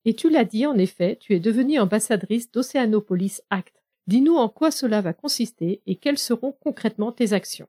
Et 0.05 0.13
tu 0.13 0.29
l'as 0.29 0.45
dit, 0.45 0.67
en 0.67 0.77
effet, 0.77 1.17
tu 1.19 1.33
es 1.33 1.39
devenue 1.39 1.79
ambassadrice 1.79 2.51
d'Océanopolis 2.51 3.41
Act. 3.49 3.81
Dis-nous 4.05 4.35
en 4.35 4.49
quoi 4.49 4.69
cela 4.69 5.01
va 5.01 5.13
consister 5.13 5.81
et 5.87 5.95
quelles 5.95 6.19
seront 6.19 6.51
concrètement 6.51 7.11
tes 7.11 7.33
actions. 7.33 7.67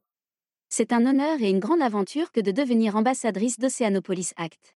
C'est 0.69 0.93
un 0.93 1.07
honneur 1.07 1.41
et 1.41 1.49
une 1.49 1.61
grande 1.61 1.81
aventure 1.81 2.33
que 2.33 2.41
de 2.41 2.51
devenir 2.51 2.95
ambassadrice 2.95 3.59
d'Océanopolis 3.59 4.35
Act. 4.37 4.77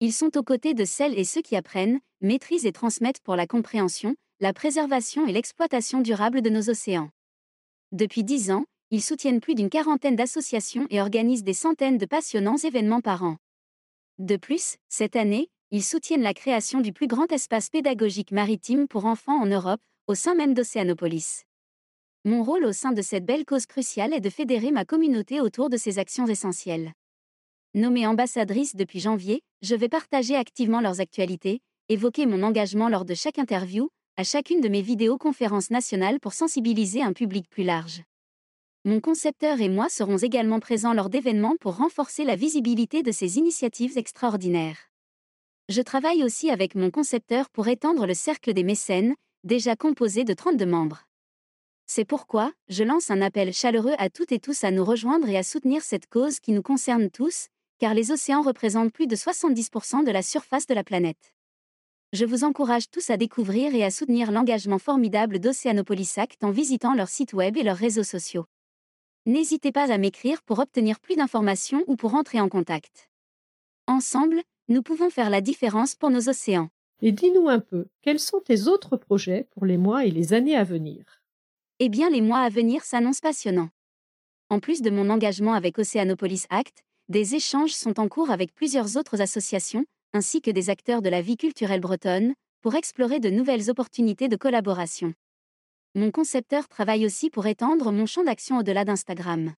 Ils 0.00 0.12
sont 0.12 0.36
aux 0.36 0.42
côtés 0.42 0.74
de 0.74 0.84
celles 0.84 1.18
et 1.18 1.24
ceux 1.24 1.40
qui 1.40 1.56
apprennent, 1.56 2.00
maîtrisent 2.20 2.66
et 2.66 2.72
transmettent 2.72 3.20
pour 3.20 3.36
la 3.36 3.46
compréhension, 3.46 4.14
la 4.40 4.52
préservation 4.52 5.26
et 5.26 5.32
l'exploitation 5.32 6.02
durable 6.02 6.42
de 6.42 6.50
nos 6.50 6.68
océans. 6.68 7.08
Depuis 7.92 8.24
dix 8.24 8.50
ans, 8.50 8.66
ils 8.90 9.02
soutiennent 9.02 9.40
plus 9.40 9.54
d'une 9.54 9.70
quarantaine 9.70 10.16
d'associations 10.16 10.86
et 10.90 11.00
organisent 11.00 11.44
des 11.44 11.54
centaines 11.54 11.96
de 11.96 12.06
passionnants 12.06 12.58
événements 12.58 13.00
par 13.00 13.22
an. 13.22 13.38
De 14.18 14.36
plus, 14.36 14.76
cette 14.88 15.16
année, 15.16 15.48
ils 15.74 15.82
soutiennent 15.82 16.22
la 16.22 16.34
création 16.34 16.80
du 16.80 16.92
plus 16.92 17.08
grand 17.08 17.32
espace 17.32 17.68
pédagogique 17.68 18.30
maritime 18.30 18.86
pour 18.86 19.06
enfants 19.06 19.42
en 19.42 19.46
Europe, 19.46 19.80
au 20.06 20.14
sein 20.14 20.36
même 20.36 20.54
d'Océanopolis. 20.54 21.42
Mon 22.24 22.44
rôle 22.44 22.64
au 22.64 22.72
sein 22.72 22.92
de 22.92 23.02
cette 23.02 23.24
belle 23.24 23.44
cause 23.44 23.66
cruciale 23.66 24.14
est 24.14 24.20
de 24.20 24.30
fédérer 24.30 24.70
ma 24.70 24.84
communauté 24.84 25.40
autour 25.40 25.70
de 25.70 25.76
ces 25.76 25.98
actions 25.98 26.28
essentielles. 26.28 26.92
Nommée 27.74 28.06
ambassadrice 28.06 28.76
depuis 28.76 29.00
janvier, 29.00 29.42
je 29.62 29.74
vais 29.74 29.88
partager 29.88 30.36
activement 30.36 30.80
leurs 30.80 31.00
actualités, 31.00 31.60
évoquer 31.88 32.26
mon 32.26 32.44
engagement 32.44 32.88
lors 32.88 33.04
de 33.04 33.14
chaque 33.14 33.40
interview, 33.40 33.88
à 34.16 34.22
chacune 34.22 34.60
de 34.60 34.68
mes 34.68 34.80
vidéoconférences 34.80 35.70
nationales 35.70 36.20
pour 36.20 36.34
sensibiliser 36.34 37.02
un 37.02 37.12
public 37.12 37.50
plus 37.50 37.64
large. 37.64 38.04
Mon 38.84 39.00
concepteur 39.00 39.60
et 39.60 39.68
moi 39.68 39.88
serons 39.88 40.18
également 40.18 40.60
présents 40.60 40.94
lors 40.94 41.10
d'événements 41.10 41.56
pour 41.60 41.78
renforcer 41.78 42.22
la 42.22 42.36
visibilité 42.36 43.02
de 43.02 43.10
ces 43.10 43.38
initiatives 43.38 43.98
extraordinaires. 43.98 44.93
Je 45.70 45.80
travaille 45.80 46.22
aussi 46.22 46.50
avec 46.50 46.74
mon 46.74 46.90
concepteur 46.90 47.48
pour 47.48 47.68
étendre 47.68 48.06
le 48.06 48.12
cercle 48.12 48.52
des 48.52 48.64
mécènes, 48.64 49.14
déjà 49.44 49.76
composé 49.76 50.24
de 50.24 50.34
32 50.34 50.66
membres. 50.66 51.06
C'est 51.86 52.04
pourquoi, 52.04 52.52
je 52.68 52.84
lance 52.84 53.10
un 53.10 53.22
appel 53.22 53.52
chaleureux 53.54 53.94
à 53.96 54.10
toutes 54.10 54.32
et 54.32 54.40
tous 54.40 54.62
à 54.64 54.70
nous 54.70 54.84
rejoindre 54.84 55.26
et 55.26 55.38
à 55.38 55.42
soutenir 55.42 55.82
cette 55.82 56.06
cause 56.06 56.38
qui 56.38 56.52
nous 56.52 56.62
concerne 56.62 57.10
tous, 57.10 57.48
car 57.78 57.94
les 57.94 58.10
océans 58.10 58.42
représentent 58.42 58.92
plus 58.92 59.06
de 59.06 59.16
70% 59.16 60.04
de 60.04 60.10
la 60.10 60.22
surface 60.22 60.66
de 60.66 60.74
la 60.74 60.84
planète. 60.84 61.34
Je 62.12 62.26
vous 62.26 62.44
encourage 62.44 62.90
tous 62.90 63.08
à 63.08 63.16
découvrir 63.16 63.74
et 63.74 63.84
à 63.84 63.90
soutenir 63.90 64.32
l'engagement 64.32 64.78
formidable 64.78 65.38
d'Océanopolis 65.38 66.18
Act 66.18 66.44
en 66.44 66.50
visitant 66.50 66.94
leur 66.94 67.08
site 67.08 67.32
web 67.32 67.56
et 67.56 67.62
leurs 67.62 67.76
réseaux 67.76 68.04
sociaux. 68.04 68.44
N'hésitez 69.24 69.72
pas 69.72 69.90
à 69.90 69.96
m'écrire 69.96 70.42
pour 70.42 70.58
obtenir 70.58 71.00
plus 71.00 71.16
d'informations 71.16 71.82
ou 71.86 71.96
pour 71.96 72.14
entrer 72.14 72.40
en 72.40 72.50
contact. 72.50 73.08
Ensemble, 73.86 74.42
nous 74.68 74.82
pouvons 74.82 75.10
faire 75.10 75.30
la 75.30 75.40
différence 75.40 75.94
pour 75.94 76.10
nos 76.10 76.28
océans. 76.28 76.68
Et 77.02 77.12
dis-nous 77.12 77.48
un 77.48 77.60
peu, 77.60 77.86
quels 78.02 78.20
sont 78.20 78.40
tes 78.40 78.66
autres 78.66 78.96
projets 78.96 79.48
pour 79.50 79.66
les 79.66 79.76
mois 79.76 80.06
et 80.06 80.10
les 80.10 80.32
années 80.32 80.56
à 80.56 80.64
venir? 80.64 81.22
Eh 81.80 81.88
bien, 81.88 82.08
les 82.08 82.20
mois 82.20 82.38
à 82.38 82.48
venir 82.48 82.84
s'annoncent 82.84 83.20
passionnants. 83.20 83.70
En 84.48 84.60
plus 84.60 84.80
de 84.80 84.90
mon 84.90 85.10
engagement 85.10 85.54
avec 85.54 85.78
Océanopolis 85.78 86.46
Act, 86.50 86.84
des 87.08 87.34
échanges 87.34 87.74
sont 87.74 88.00
en 88.00 88.08
cours 88.08 88.30
avec 88.30 88.54
plusieurs 88.54 88.96
autres 88.96 89.20
associations, 89.20 89.84
ainsi 90.12 90.40
que 90.40 90.50
des 90.50 90.70
acteurs 90.70 91.02
de 91.02 91.08
la 91.08 91.20
vie 91.20 91.36
culturelle 91.36 91.80
bretonne, 91.80 92.34
pour 92.62 92.74
explorer 92.74 93.20
de 93.20 93.28
nouvelles 93.28 93.68
opportunités 93.68 94.28
de 94.28 94.36
collaboration. 94.36 95.12
Mon 95.94 96.10
concepteur 96.10 96.68
travaille 96.68 97.04
aussi 97.04 97.28
pour 97.28 97.46
étendre 97.46 97.92
mon 97.92 98.06
champ 98.06 98.24
d'action 98.24 98.58
au-delà 98.58 98.84
d'Instagram. 98.84 99.52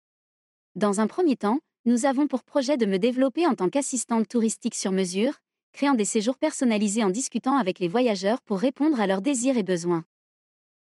Dans 0.75 1.00
un 1.00 1.06
premier 1.06 1.37
temps, 1.37 1.58
nous 1.86 2.06
avons 2.06 2.26
pour 2.26 2.42
projet 2.42 2.76
de 2.76 2.86
me 2.86 2.98
développer 2.98 3.46
en 3.46 3.54
tant 3.54 3.68
qu'assistante 3.68 4.26
touristique 4.26 4.74
sur 4.74 4.90
mesure, 4.90 5.34
créant 5.72 5.94
des 5.94 6.06
séjours 6.06 6.38
personnalisés 6.38 7.04
en 7.04 7.10
discutant 7.10 7.58
avec 7.58 7.78
les 7.78 7.88
voyageurs 7.88 8.40
pour 8.42 8.58
répondre 8.58 9.00
à 9.00 9.06
leurs 9.06 9.20
désirs 9.20 9.58
et 9.58 9.62
besoins. 9.62 10.04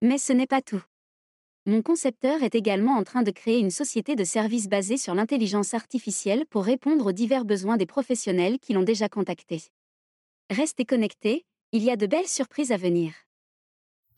Mais 0.01 0.18
ce 0.18 0.34
n'est 0.34 0.48
pas 0.48 0.62
tout. 0.62 0.84
Mon 1.65 1.82
concepteur 1.82 2.44
est 2.44 2.56
également 2.56 2.96
en 2.96 3.03
train 3.03 3.22
de 3.22 3.32
créer 3.32 3.60
une 3.60 3.72
société 3.72 4.15
de 4.15 4.24
services 4.24 4.68
basée 4.68 4.98
sur 4.98 5.13
l'intelligence 5.13 5.74
artificielle 5.74 6.46
pour 6.50 6.63
répondre 6.63 7.06
aux 7.06 7.12
divers 7.12 7.46
besoins 7.46 7.77
des 7.77 7.86
professionnels 7.86 8.60
qui 8.60 8.74
l'ont 8.74 8.84
déjà 8.84 9.08
contacté. 9.08 9.62
Restez 10.50 10.84
connectés, 10.84 11.46
il 11.72 11.84
y 11.84 11.91
a 11.91 11.96
de 11.96 12.08
belles 12.08 12.27
surprises 12.27 12.72
à 12.72 12.77
venir. 12.77 13.13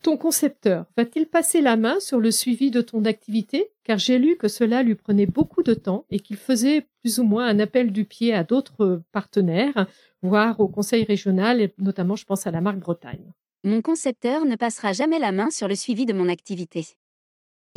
Ton 0.02 0.16
concepteur 0.16 0.86
va-t-il 0.96 1.26
passer 1.26 1.60
la 1.60 1.76
main 1.76 2.00
sur 2.00 2.18
le 2.18 2.32
suivi 2.32 2.72
de 2.72 2.80
ton 2.80 3.04
activité? 3.04 3.70
Car 3.84 3.98
j'ai 3.98 4.18
lu 4.18 4.36
que 4.36 4.48
cela 4.48 4.82
lui 4.82 4.96
prenait 4.96 5.26
beaucoup 5.26 5.62
de 5.62 5.74
temps 5.74 6.06
et 6.10 6.18
qu'il 6.18 6.36
faisait 6.36 6.88
plus 7.02 7.20
ou 7.20 7.22
moins 7.22 7.46
un 7.46 7.60
appel 7.60 7.92
du 7.92 8.04
pied 8.04 8.34
à 8.34 8.42
d'autres 8.42 9.02
partenaires, 9.12 9.86
voire 10.22 10.58
au 10.58 10.66
conseil 10.66 11.04
régional, 11.04 11.60
et 11.60 11.72
notamment 11.78 12.16
je 12.16 12.24
pense 12.24 12.48
à 12.48 12.50
la 12.50 12.60
marque 12.60 12.80
Bretagne. 12.80 13.32
Mon 13.62 13.80
concepteur 13.80 14.44
ne 14.44 14.56
passera 14.56 14.92
jamais 14.92 15.20
la 15.20 15.30
main 15.30 15.50
sur 15.50 15.68
le 15.68 15.76
suivi 15.76 16.04
de 16.04 16.12
mon 16.12 16.28
activité. 16.28 16.84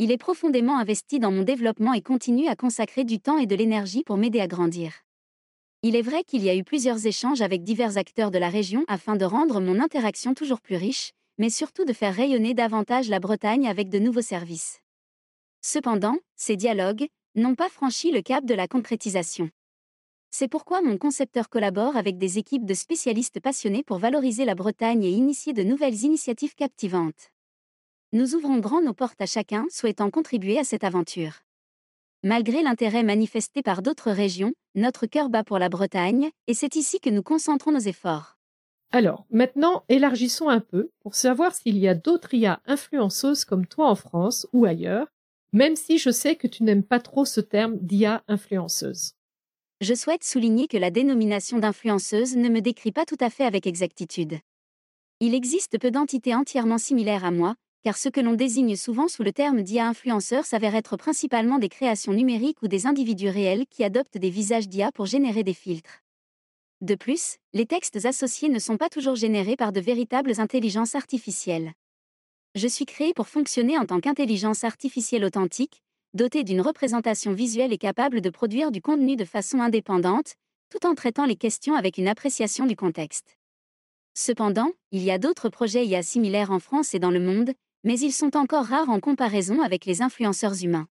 Il 0.00 0.10
est 0.10 0.18
profondément 0.18 0.78
investi 0.78 1.20
dans 1.20 1.30
mon 1.30 1.44
développement 1.44 1.92
et 1.92 2.02
continue 2.02 2.48
à 2.48 2.56
consacrer 2.56 3.04
du 3.04 3.20
temps 3.20 3.38
et 3.38 3.46
de 3.46 3.54
l'énergie 3.54 4.02
pour 4.02 4.16
m'aider 4.16 4.40
à 4.40 4.48
grandir. 4.48 4.92
Il 5.82 5.94
est 5.94 6.02
vrai 6.02 6.24
qu'il 6.24 6.42
y 6.42 6.50
a 6.50 6.56
eu 6.56 6.64
plusieurs 6.64 7.06
échanges 7.06 7.40
avec 7.40 7.62
divers 7.62 7.98
acteurs 7.98 8.32
de 8.32 8.38
la 8.38 8.48
région 8.48 8.84
afin 8.88 9.14
de 9.14 9.24
rendre 9.24 9.60
mon 9.60 9.78
interaction 9.78 10.34
toujours 10.34 10.60
plus 10.60 10.76
riche, 10.76 11.12
mais 11.38 11.50
surtout 11.50 11.84
de 11.84 11.92
faire 11.92 12.14
rayonner 12.14 12.54
davantage 12.54 13.08
la 13.08 13.20
Bretagne 13.20 13.68
avec 13.68 13.88
de 13.88 13.98
nouveaux 13.98 14.22
services. 14.22 14.80
Cependant, 15.60 16.16
ces 16.36 16.56
dialogues 16.56 17.08
n'ont 17.34 17.54
pas 17.54 17.68
franchi 17.68 18.10
le 18.10 18.22
cap 18.22 18.44
de 18.44 18.54
la 18.54 18.68
concrétisation. 18.68 19.50
C'est 20.30 20.48
pourquoi 20.48 20.82
mon 20.82 20.98
concepteur 20.98 21.48
collabore 21.48 21.96
avec 21.96 22.18
des 22.18 22.38
équipes 22.38 22.66
de 22.66 22.74
spécialistes 22.74 23.40
passionnés 23.40 23.82
pour 23.82 23.98
valoriser 23.98 24.44
la 24.44 24.54
Bretagne 24.54 25.04
et 25.04 25.10
initier 25.10 25.52
de 25.52 25.62
nouvelles 25.62 26.02
initiatives 26.02 26.54
captivantes 26.54 27.30
nous 28.16 28.34
ouvrons 28.34 28.58
grand 28.58 28.80
nos 28.80 28.94
portes 28.94 29.20
à 29.20 29.26
chacun 29.26 29.66
souhaitant 29.68 30.10
contribuer 30.10 30.58
à 30.58 30.64
cette 30.64 30.84
aventure. 30.84 31.40
Malgré 32.22 32.62
l'intérêt 32.62 33.02
manifesté 33.02 33.62
par 33.62 33.82
d'autres 33.82 34.10
régions, 34.10 34.54
notre 34.74 35.06
cœur 35.06 35.28
bat 35.28 35.44
pour 35.44 35.58
la 35.58 35.68
Bretagne, 35.68 36.30
et 36.46 36.54
c'est 36.54 36.76
ici 36.76 36.98
que 36.98 37.10
nous 37.10 37.22
concentrons 37.22 37.72
nos 37.72 37.78
efforts. 37.78 38.35
Alors, 38.92 39.26
maintenant, 39.30 39.84
élargissons 39.88 40.48
un 40.48 40.60
peu 40.60 40.90
pour 41.00 41.14
savoir 41.14 41.54
s'il 41.54 41.76
y 41.78 41.88
a 41.88 41.94
d'autres 41.94 42.34
IA 42.34 42.60
influenceuses 42.66 43.44
comme 43.44 43.66
toi 43.66 43.88
en 43.88 43.94
France 43.94 44.46
ou 44.52 44.64
ailleurs, 44.64 45.08
même 45.52 45.76
si 45.76 45.98
je 45.98 46.10
sais 46.10 46.36
que 46.36 46.46
tu 46.46 46.62
n'aimes 46.62 46.84
pas 46.84 47.00
trop 47.00 47.24
ce 47.24 47.40
terme 47.40 47.78
d'IA 47.78 48.22
influenceuse. 48.28 49.14
Je 49.80 49.94
souhaite 49.94 50.24
souligner 50.24 50.68
que 50.68 50.78
la 50.78 50.90
dénomination 50.90 51.58
d'influenceuse 51.58 52.36
ne 52.36 52.48
me 52.48 52.60
décrit 52.60 52.92
pas 52.92 53.04
tout 53.04 53.18
à 53.20 53.28
fait 53.28 53.44
avec 53.44 53.66
exactitude. 53.66 54.38
Il 55.20 55.34
existe 55.34 55.78
peu 55.78 55.90
d'entités 55.90 56.34
entièrement 56.34 56.78
similaires 56.78 57.24
à 57.24 57.30
moi, 57.30 57.54
car 57.84 57.96
ce 57.96 58.08
que 58.08 58.20
l'on 58.20 58.34
désigne 58.34 58.76
souvent 58.76 59.08
sous 59.08 59.22
le 59.22 59.32
terme 59.32 59.62
d'IA 59.62 59.88
influenceur 59.88 60.44
s'avère 60.44 60.74
être 60.74 60.96
principalement 60.96 61.58
des 61.58 61.68
créations 61.68 62.12
numériques 62.12 62.62
ou 62.62 62.68
des 62.68 62.86
individus 62.86 63.28
réels 63.28 63.66
qui 63.68 63.84
adoptent 63.84 64.18
des 64.18 64.30
visages 64.30 64.68
d'IA 64.68 64.92
pour 64.92 65.06
générer 65.06 65.44
des 65.44 65.54
filtres. 65.54 66.02
De 66.82 66.94
plus, 66.94 67.38
les 67.54 67.64
textes 67.64 68.04
associés 68.04 68.50
ne 68.50 68.58
sont 68.58 68.76
pas 68.76 68.90
toujours 68.90 69.16
générés 69.16 69.56
par 69.56 69.72
de 69.72 69.80
véritables 69.80 70.38
intelligences 70.40 70.94
artificielles. 70.94 71.72
Je 72.54 72.68
suis 72.68 72.84
créé 72.84 73.14
pour 73.14 73.28
fonctionner 73.28 73.78
en 73.78 73.86
tant 73.86 74.00
qu'intelligence 74.00 74.62
artificielle 74.62 75.24
authentique, 75.24 75.82
dotée 76.12 76.44
d'une 76.44 76.60
représentation 76.60 77.32
visuelle 77.32 77.72
et 77.72 77.78
capable 77.78 78.20
de 78.20 78.28
produire 78.28 78.70
du 78.70 78.82
contenu 78.82 79.16
de 79.16 79.24
façon 79.24 79.60
indépendante, 79.60 80.34
tout 80.70 80.86
en 80.86 80.94
traitant 80.94 81.24
les 81.24 81.36
questions 81.36 81.74
avec 81.74 81.96
une 81.96 82.08
appréciation 82.08 82.66
du 82.66 82.76
contexte. 82.76 83.38
Cependant, 84.12 84.72
il 84.92 85.02
y 85.02 85.10
a 85.10 85.18
d'autres 85.18 85.48
projets 85.48 85.86
IA 85.86 86.02
similaires 86.02 86.50
en 86.50 86.58
France 86.58 86.94
et 86.94 86.98
dans 86.98 87.10
le 87.10 87.20
monde, 87.20 87.52
mais 87.84 87.98
ils 87.98 88.12
sont 88.12 88.36
encore 88.36 88.66
rares 88.66 88.90
en 88.90 89.00
comparaison 89.00 89.62
avec 89.62 89.86
les 89.86 90.02
influenceurs 90.02 90.62
humains. 90.62 90.88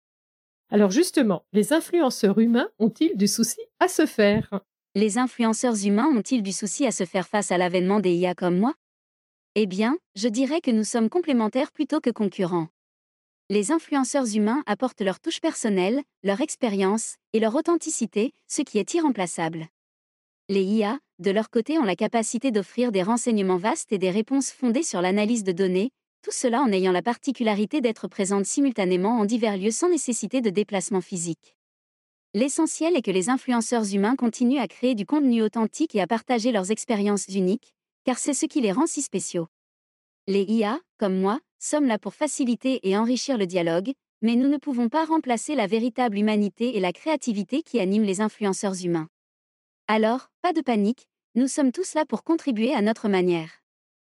Alors 0.70 0.90
justement, 0.90 1.44
les 1.52 1.74
influenceurs 1.74 2.38
humains 2.38 2.70
ont-ils 2.78 3.16
du 3.16 3.28
souci 3.28 3.60
à 3.80 3.88
se 3.88 4.06
faire? 4.06 4.64
Les 4.96 5.18
influenceurs 5.18 5.84
humains 5.84 6.06
ont-ils 6.06 6.42
du 6.42 6.52
souci 6.52 6.86
à 6.86 6.92
se 6.92 7.04
faire 7.04 7.26
face 7.26 7.50
à 7.50 7.58
l'avènement 7.58 7.98
des 7.98 8.12
IA 8.14 8.34
comme 8.36 8.58
moi? 8.58 8.74
Eh 9.56 9.66
bien, 9.66 9.98
je 10.14 10.28
dirais 10.28 10.60
que 10.60 10.70
nous 10.70 10.84
sommes 10.84 11.08
complémentaires 11.08 11.72
plutôt 11.72 12.00
que 12.00 12.10
concurrents. 12.10 12.68
Les 13.50 13.72
influenceurs 13.72 14.36
humains 14.36 14.62
apportent 14.66 15.00
leur 15.00 15.18
touche 15.18 15.40
personnelle, 15.40 16.02
leur 16.22 16.40
expérience 16.40 17.16
et 17.32 17.40
leur 17.40 17.56
authenticité, 17.56 18.32
ce 18.46 18.62
qui 18.62 18.78
est 18.78 18.94
irremplaçable. 18.94 19.66
Les 20.48 20.62
IA, 20.62 21.00
de 21.18 21.32
leur 21.32 21.50
côté, 21.50 21.76
ont 21.78 21.84
la 21.84 21.96
capacité 21.96 22.52
d'offrir 22.52 22.92
des 22.92 23.02
renseignements 23.02 23.56
vastes 23.56 23.90
et 23.92 23.98
des 23.98 24.10
réponses 24.10 24.52
fondées 24.52 24.84
sur 24.84 25.02
l'analyse 25.02 25.42
de 25.42 25.52
données, 25.52 25.90
tout 26.22 26.32
cela 26.32 26.60
en 26.60 26.70
ayant 26.70 26.92
la 26.92 27.02
particularité 27.02 27.80
d'être 27.80 28.06
présentes 28.06 28.46
simultanément 28.46 29.18
en 29.18 29.24
divers 29.24 29.56
lieux 29.56 29.72
sans 29.72 29.88
nécessité 29.88 30.40
de 30.40 30.50
déplacement 30.50 31.00
physique. 31.00 31.56
L'essentiel 32.36 32.96
est 32.96 33.02
que 33.02 33.12
les 33.12 33.30
influenceurs 33.30 33.94
humains 33.94 34.16
continuent 34.16 34.58
à 34.58 34.66
créer 34.66 34.96
du 34.96 35.06
contenu 35.06 35.40
authentique 35.40 35.94
et 35.94 36.00
à 36.00 36.08
partager 36.08 36.50
leurs 36.50 36.72
expériences 36.72 37.28
uniques, 37.28 37.76
car 38.04 38.18
c'est 38.18 38.34
ce 38.34 38.46
qui 38.46 38.60
les 38.60 38.72
rend 38.72 38.88
si 38.88 39.02
spéciaux. 39.02 39.46
Les 40.26 40.42
IA, 40.42 40.80
comme 40.98 41.16
moi, 41.16 41.38
sommes 41.60 41.86
là 41.86 41.96
pour 41.96 42.12
faciliter 42.12 42.80
et 42.88 42.96
enrichir 42.98 43.38
le 43.38 43.46
dialogue, 43.46 43.92
mais 44.20 44.34
nous 44.34 44.48
ne 44.48 44.56
pouvons 44.56 44.88
pas 44.88 45.04
remplacer 45.04 45.54
la 45.54 45.68
véritable 45.68 46.18
humanité 46.18 46.76
et 46.76 46.80
la 46.80 46.92
créativité 46.92 47.62
qui 47.62 47.78
animent 47.78 48.02
les 48.02 48.20
influenceurs 48.20 48.84
humains. 48.84 49.06
Alors, 49.86 50.28
pas 50.42 50.52
de 50.52 50.60
panique, 50.60 51.06
nous 51.36 51.46
sommes 51.46 51.70
tous 51.70 51.94
là 51.94 52.04
pour 52.04 52.24
contribuer 52.24 52.74
à 52.74 52.82
notre 52.82 53.08
manière. 53.08 53.63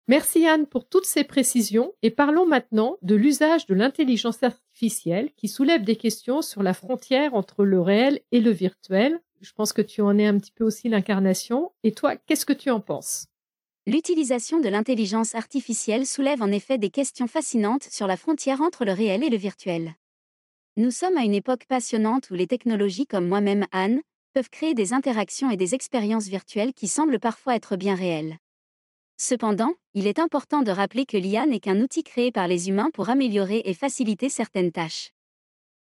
Merci 0.09 0.47
Anne 0.47 0.67
pour 0.67 0.89
toutes 0.89 1.05
ces 1.05 1.25
précisions 1.25 1.93
et 2.03 2.13
parlons 2.13 2.47
maintenant 2.47 2.97
de 3.03 3.17
l'usage 3.17 3.67
de 3.67 3.75
l'intelligence 3.75 4.41
artificielle 4.41 5.33
qui 5.37 5.49
soulève 5.49 5.83
des 5.83 5.97
questions 5.97 6.43
sur 6.43 6.63
la 6.63 6.75
frontière 6.75 7.35
entre 7.35 7.65
le 7.65 7.81
réel 7.81 8.21
et 8.31 8.41
le 8.41 8.53
virtuel. 8.53 9.21
Je 9.41 9.53
pense 9.53 9.73
que 9.73 9.83
tu 9.83 10.03
en 10.03 10.17
es 10.17 10.25
un 10.25 10.39
petit 10.39 10.53
peu 10.53 10.63
aussi 10.63 10.89
l'incarnation. 10.89 11.73
Et 11.83 11.91
toi, 11.91 12.15
qu'est-ce 12.15 12.47
que 12.47 12.53
tu 12.53 12.71
en 12.71 12.79
penses? 12.79 13.27
L'utilisation 13.89 14.61
de 14.61 14.69
l'intelligence 14.69 15.35
artificielle 15.35 16.07
soulève 16.07 16.41
en 16.41 16.53
effet 16.53 16.79
des 16.79 16.91
questions 16.91 17.27
fascinantes 17.27 17.89
sur 17.91 18.07
la 18.07 18.17
frontière 18.17 18.61
entre 18.61 18.85
le 18.85 18.93
réel 18.93 19.25
et 19.25 19.31
le 19.31 19.37
virtuel. 19.37 19.97
Nous 20.77 20.93
sommes 20.93 21.17
à 21.17 21.25
une 21.25 21.35
époque 21.35 21.67
passionnante 21.67 22.31
où 22.31 22.35
les 22.35 22.47
technologies 22.47 23.07
comme 23.07 23.27
moi-même 23.27 23.67
Anne 23.73 24.01
peuvent 24.35 24.51
créer 24.51 24.75
des 24.75 24.93
interactions 24.93 25.51
et 25.51 25.57
des 25.57 25.75
expériences 25.75 26.29
virtuelles 26.29 26.75
qui 26.75 26.87
semblent 26.87 27.19
parfois 27.19 27.57
être 27.57 27.75
bien 27.75 27.97
réelles. 27.97 28.39
Cependant, 29.19 29.73
il 29.95 30.07
est 30.07 30.19
important 30.19 30.63
de 30.63 30.71
rappeler 30.71 31.07
que 31.07 31.17
l'IA 31.17 31.47
n'est 31.47 31.61
qu'un 31.61 31.81
outil 31.81 32.03
créé 32.03 32.31
par 32.31 32.49
les 32.49 32.69
humains 32.69 32.91
pour 32.93 33.09
améliorer 33.09 33.63
et 33.65 33.73
faciliter 33.73 34.29
certaines 34.29 34.73
tâches. 34.73 35.11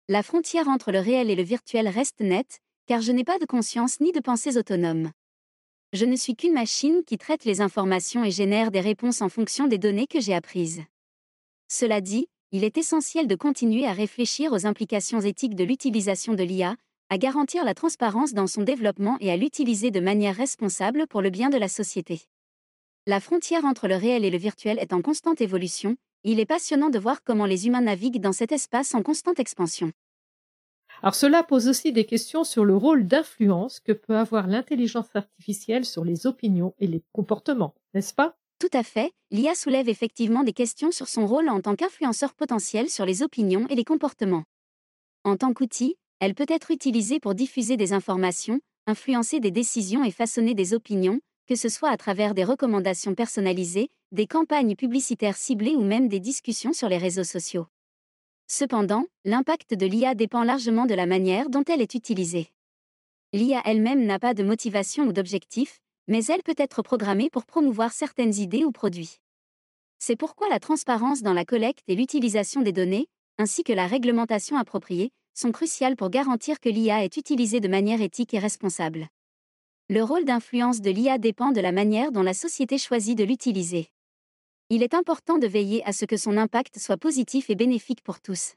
La 0.09 0.23
frontière 0.23 0.69
entre 0.69 0.93
le 0.93 1.00
réel 1.00 1.31
et 1.31 1.35
le 1.35 1.43
virtuel 1.43 1.88
reste 1.88 2.21
nette, 2.21 2.61
car 2.87 3.00
je 3.00 3.11
n'ai 3.11 3.25
pas 3.25 3.38
de 3.38 3.47
conscience 3.47 4.00
ni 4.00 4.12
de 4.12 4.21
pensées 4.21 4.57
autonomes. 4.57 5.11
Je 5.93 6.05
ne 6.05 6.17
suis 6.17 6.37
qu'une 6.37 6.53
machine 6.53 7.03
qui 7.05 7.19
traite 7.19 7.45
les 7.45 7.61
informations 7.61 8.25
et 8.25 8.31
génère 8.31 8.71
des 8.71 8.81
réponses 8.81 9.23
en 9.23 9.29
fonction 9.29 9.67
des 9.67 9.79
données 9.79 10.07
que 10.07 10.21
j'ai 10.21 10.35
apprises. 10.35 10.83
Cela 11.69 12.00
dit, 12.00 12.29
il 12.53 12.62
est 12.62 12.79
essentiel 12.79 13.26
de 13.26 13.35
continuer 13.35 13.87
à 13.87 13.93
réfléchir 13.93 14.53
aux 14.53 14.67
implications 14.67 15.21
éthiques 15.21 15.57
de 15.57 15.64
l'utilisation 15.64 16.35
de 16.35 16.43
l'IA, 16.45 16.76
à 17.11 17.19
garantir 17.19 17.64
la 17.64 17.75
transparence 17.75 18.33
dans 18.33 18.47
son 18.47 18.62
développement 18.62 19.17
et 19.21 19.31
à 19.31 19.37
l'utiliser 19.37 19.91
de 19.91 20.00
manière 20.00 20.37
responsable 20.37 21.07
pour 21.09 21.23
le 21.23 21.31
bien 21.31 21.49
de 21.49 21.59
la 21.59 21.69
société. 21.69 22.23
La 23.06 23.20
frontière 23.20 23.66
entre 23.66 23.87
le 23.87 23.96
réel 23.96 24.25
et 24.25 24.30
le 24.30 24.38
virtuel 24.38 24.78
est 24.78 24.94
en 24.94 25.02
constante 25.02 25.42
évolution, 25.42 25.96
il 26.23 26.40
est 26.40 26.46
passionnant 26.46 26.88
de 26.88 26.99
voir 26.99 27.23
comment 27.23 27.44
les 27.44 27.66
humains 27.66 27.82
naviguent 27.82 28.20
dans 28.20 28.32
cet 28.32 28.50
espace 28.50 28.94
en 28.94 29.02
constante 29.02 29.38
expansion. 29.38 29.92
Alors 31.02 31.14
cela 31.14 31.42
pose 31.42 31.68
aussi 31.68 31.92
des 31.92 32.06
questions 32.06 32.44
sur 32.44 32.64
le 32.64 32.75
rôle 32.75 33.06
d'influence 33.06 33.78
que 33.80 33.92
peut 33.92 34.16
avoir 34.16 34.46
l'intelligence 34.46 35.08
artificielle 35.12 35.84
sur 35.84 36.02
les 36.02 36.26
opinions 36.26 36.75
et 36.78 36.87
les 36.87 37.02
comportements, 37.12 37.75
n'est-ce 37.93 38.14
pas? 38.14 38.38
Tout 38.58 38.71
à 38.73 38.82
fait, 38.82 39.12
l'IA 39.30 39.54
soulève 39.54 39.90
effectivement 39.90 40.43
des 40.43 40.54
questions 40.54 40.90
sur 40.90 41.08
son 41.08 41.26
rôle 41.26 41.50
en 41.50 41.60
tant 41.60 41.76
qu'influenceur 41.76 42.32
potentiel 42.32 42.88
sur 42.88 43.04
les 43.04 43.23
opinions 43.23 43.67
et 43.69 43.75
les 43.75 43.84
comportements. 43.84 44.45
En 45.25 45.36
tant 45.36 45.52
qu'outil, 45.52 45.97
elle 46.21 46.34
peut 46.34 46.47
être 46.49 46.71
utilisée 46.71 47.21
pour 47.21 47.34
diffuser 47.34 47.76
des 47.76 47.93
informations, 47.93 48.60
influencer 48.86 49.40
des 49.40 49.50
décisions 49.50 50.04
et 50.04 50.10
façonner 50.10 50.54
des 50.54 50.73
opinions, 50.73 51.21
que 51.47 51.54
ce 51.54 51.69
soit 51.69 51.91
à 51.91 51.97
travers 51.97 52.35
des 52.35 52.45
recommandations 52.45 53.15
personnalisées, 53.15 53.91
des 54.13 54.26
campagnes 54.26 54.76
publicitaires 54.76 55.37
ciblées 55.37 55.76
ou 55.76 55.83
même 55.83 56.09
des 56.09 56.21
discussions 56.21 56.73
sur 56.73 56.89
les 56.89 56.99
réseaux 56.99 57.25
sociaux. 57.25 57.67
Cependant, 58.47 59.07
l'impact 59.25 59.75
de 59.75 59.87
l'IA 59.87 60.15
dépend 60.15 60.45
largement 60.45 60.87
de 60.87 60.95
la 60.95 61.07
manière 61.07 61.50
dont 61.50 61.65
elle 61.65 61.80
est 61.80 61.95
utilisée. 61.95 62.49
L'IA 63.33 63.63
elle-même 63.65 64.04
n'a 64.04 64.19
pas 64.19 64.35
de 64.35 64.45
motivation 64.45 65.04
ou 65.04 65.13
d'objectif, 65.13 65.80
mais 66.07 66.25
elle 66.26 66.43
peut 66.43 66.54
être 66.57 66.83
programmée 66.83 67.30
pour 67.30 67.47
promouvoir 67.47 67.93
certaines 67.93 68.35
idées 68.35 68.65
ou 68.65 68.71
produits. 68.71 69.19
C'est 69.99 70.17
pourquoi 70.17 70.49
la 70.49 70.61
transparence 70.61 71.23
dans 71.23 71.33
la 71.33 71.45
collecte 71.45 71.85
et 71.89 71.95
l'utilisation 71.95 72.63
des 72.63 72.73
données, 72.73 73.09
ainsi 73.39 73.65
que 73.65 73.73
la 73.73 73.87
réglementation 73.87 74.57
appropriée, 74.57 75.11
sont 75.35 75.50
cruciales 75.50 75.97
pour 75.97 76.11
garantir 76.11 76.61
que 76.61 76.69
l'IA 76.69 77.04
est 77.04 77.17
utilisée 77.17 77.61
de 77.61 77.69
manière 77.69 78.00
éthique 78.00 78.35
et 78.35 78.39
responsable. 78.39 79.09
Le 79.90 80.02
rôle 80.02 80.25
d'influence 80.25 80.80
de 80.80 80.90
l'IA 80.90 81.18
dépend 81.18 81.52
de 81.52 81.60
la 81.60 81.70
manière 81.70 82.10
dont 82.10 82.23
la 82.23 82.32
société 82.32 82.78
choisit 82.78 83.18
de 83.18 83.25
l'utiliser. 83.25 83.90
Il 84.70 84.82
est 84.82 84.94
important 84.94 85.36
de 85.36 85.47
veiller 85.47 85.84
à 85.84 85.92
ce 85.92 86.06
que 86.06 86.16
son 86.16 86.38
impact 86.38 86.78
soit 86.78 86.97
positif 86.97 87.50
et 87.50 87.54
bénéfique 87.54 88.02
pour 88.02 88.23
tous. 88.23 88.54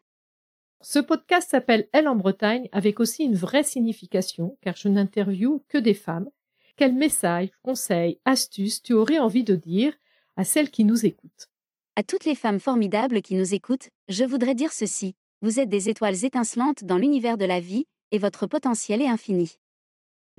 Ce 0.79 0.99
podcast 0.99 1.49
s'appelle 1.49 1.89
Elle 1.91 2.07
en 2.07 2.15
Bretagne 2.15 2.69
avec 2.71 3.01
aussi 3.01 3.25
une 3.25 3.35
vraie 3.35 3.63
signification 3.63 4.57
car 4.61 4.77
je 4.77 4.87
n'interviewe 4.87 5.59
que 5.67 5.77
des 5.77 5.93
femmes. 5.93 6.29
Quels 6.77 6.95
messages, 6.95 7.49
conseils, 7.61 8.21
astuces 8.23 8.81
tu 8.81 8.93
aurais 8.93 9.19
envie 9.19 9.43
de 9.43 9.55
dire 9.55 9.93
à 10.37 10.45
celles 10.45 10.71
qui 10.71 10.85
nous 10.85 11.05
écoutent? 11.05 11.49
À 11.97 12.03
toutes 12.03 12.23
les 12.23 12.35
femmes 12.35 12.61
formidables 12.61 13.21
qui 13.21 13.35
nous 13.35 13.53
écoutent, 13.53 13.89
je 14.07 14.23
voudrais 14.23 14.55
dire 14.55 14.71
ceci. 14.71 15.13
Vous 15.41 15.59
êtes 15.59 15.69
des 15.69 15.89
étoiles 15.89 16.23
étincelantes 16.23 16.85
dans 16.85 16.97
l'univers 16.97 17.37
de 17.37 17.45
la 17.45 17.59
vie, 17.59 17.85
et 18.11 18.17
votre 18.17 18.47
potentiel 18.47 19.01
est 19.01 19.09
infini. 19.09 19.57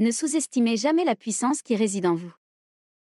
Ne 0.01 0.13
sous-estimez 0.13 0.77
jamais 0.77 1.05
la 1.05 1.17
puissance 1.17 1.61
qui 1.61 1.75
réside 1.75 2.07
en 2.07 2.15
vous. 2.15 2.33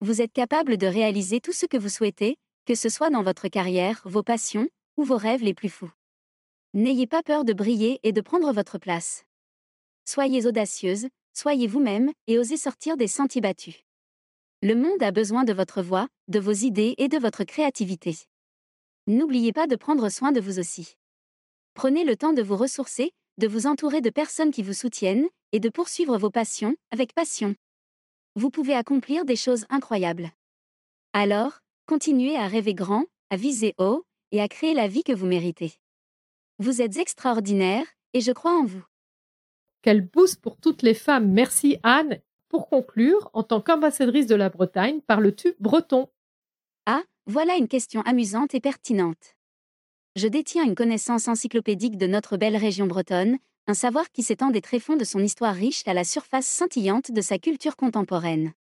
Vous 0.00 0.20
êtes 0.20 0.32
capable 0.32 0.76
de 0.76 0.88
réaliser 0.88 1.40
tout 1.40 1.52
ce 1.52 1.64
que 1.64 1.76
vous 1.76 1.88
souhaitez, 1.88 2.36
que 2.66 2.74
ce 2.74 2.88
soit 2.88 3.08
dans 3.08 3.22
votre 3.22 3.46
carrière, 3.46 4.02
vos 4.04 4.24
passions, 4.24 4.68
ou 4.96 5.04
vos 5.04 5.16
rêves 5.16 5.44
les 5.44 5.54
plus 5.54 5.68
fous. 5.68 5.92
N'ayez 6.74 7.06
pas 7.06 7.22
peur 7.22 7.44
de 7.44 7.52
briller 7.52 8.00
et 8.02 8.10
de 8.10 8.20
prendre 8.20 8.52
votre 8.52 8.78
place. 8.78 9.22
Soyez 10.04 10.44
audacieuse, 10.44 11.06
soyez 11.32 11.68
vous-même, 11.68 12.10
et 12.26 12.36
osez 12.36 12.56
sortir 12.56 12.96
des 12.96 13.06
sentiers 13.06 13.40
battus. 13.40 13.76
Le 14.60 14.74
monde 14.74 15.04
a 15.04 15.12
besoin 15.12 15.44
de 15.44 15.52
votre 15.52 15.82
voix, 15.82 16.08
de 16.26 16.40
vos 16.40 16.50
idées 16.50 16.96
et 16.98 17.06
de 17.06 17.18
votre 17.18 17.44
créativité. 17.44 18.16
N'oubliez 19.06 19.52
pas 19.52 19.68
de 19.68 19.76
prendre 19.76 20.08
soin 20.08 20.32
de 20.32 20.40
vous 20.40 20.58
aussi. 20.58 20.96
Prenez 21.74 22.02
le 22.02 22.16
temps 22.16 22.32
de 22.32 22.42
vous 22.42 22.56
ressourcer, 22.56 23.12
de 23.38 23.48
vous 23.48 23.66
entourer 23.66 24.00
de 24.00 24.10
personnes 24.10 24.50
qui 24.50 24.62
vous 24.62 24.72
soutiennent, 24.72 25.26
et 25.52 25.60
de 25.60 25.68
poursuivre 25.68 26.18
vos 26.18 26.30
passions, 26.30 26.76
avec 26.90 27.14
passion. 27.14 27.54
Vous 28.34 28.50
pouvez 28.50 28.74
accomplir 28.74 29.24
des 29.24 29.36
choses 29.36 29.66
incroyables. 29.68 30.30
Alors, 31.12 31.60
continuez 31.86 32.36
à 32.36 32.46
rêver 32.46 32.74
grand, 32.74 33.04
à 33.30 33.36
viser 33.36 33.74
haut, 33.78 34.04
et 34.30 34.40
à 34.40 34.48
créer 34.48 34.74
la 34.74 34.88
vie 34.88 35.04
que 35.04 35.12
vous 35.12 35.26
méritez. 35.26 35.74
Vous 36.58 36.80
êtes 36.80 36.96
extraordinaire, 36.96 37.84
et 38.14 38.20
je 38.20 38.32
crois 38.32 38.56
en 38.56 38.64
vous. 38.64 38.84
Quel 39.82 40.00
boost 40.00 40.40
pour 40.40 40.56
toutes 40.56 40.82
les 40.82 40.94
femmes. 40.94 41.30
Merci 41.32 41.76
Anne. 41.82 42.20
Pour 42.48 42.68
conclure, 42.68 43.30
en 43.32 43.42
tant 43.42 43.60
qu'ambassadrice 43.60 44.26
de 44.26 44.34
la 44.34 44.48
Bretagne, 44.48 45.00
parles-tu 45.00 45.54
breton 45.58 46.08
Ah, 46.86 47.02
voilà 47.26 47.56
une 47.56 47.68
question 47.68 48.02
amusante 48.02 48.54
et 48.54 48.60
pertinente. 48.60 49.34
Je 50.14 50.28
détiens 50.28 50.64
une 50.64 50.74
connaissance 50.74 51.26
encyclopédique 51.26 51.96
de 51.96 52.06
notre 52.06 52.36
belle 52.36 52.56
région 52.56 52.86
bretonne, 52.86 53.38
un 53.66 53.72
savoir 53.72 54.10
qui 54.10 54.22
s'étend 54.22 54.50
des 54.50 54.60
tréfonds 54.60 54.96
de 54.96 55.04
son 55.04 55.20
histoire 55.20 55.54
riche 55.54 55.88
à 55.88 55.94
la 55.94 56.04
surface 56.04 56.44
scintillante 56.44 57.12
de 57.12 57.20
sa 57.22 57.38
culture 57.38 57.76
contemporaine. 57.76 58.52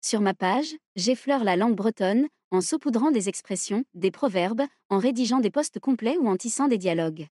Sur 0.00 0.22
ma 0.22 0.32
page, 0.32 0.74
j'effleure 0.96 1.44
la 1.44 1.56
langue 1.56 1.76
bretonne, 1.76 2.28
en 2.50 2.62
saupoudrant 2.62 3.10
des 3.10 3.28
expressions, 3.28 3.84
des 3.92 4.10
proverbes, 4.10 4.62
en 4.88 4.98
rédigeant 4.98 5.40
des 5.40 5.50
postes 5.50 5.80
complets 5.80 6.16
ou 6.16 6.26
en 6.28 6.36
tissant 6.36 6.66
des 6.66 6.78
dialogues. 6.78 7.26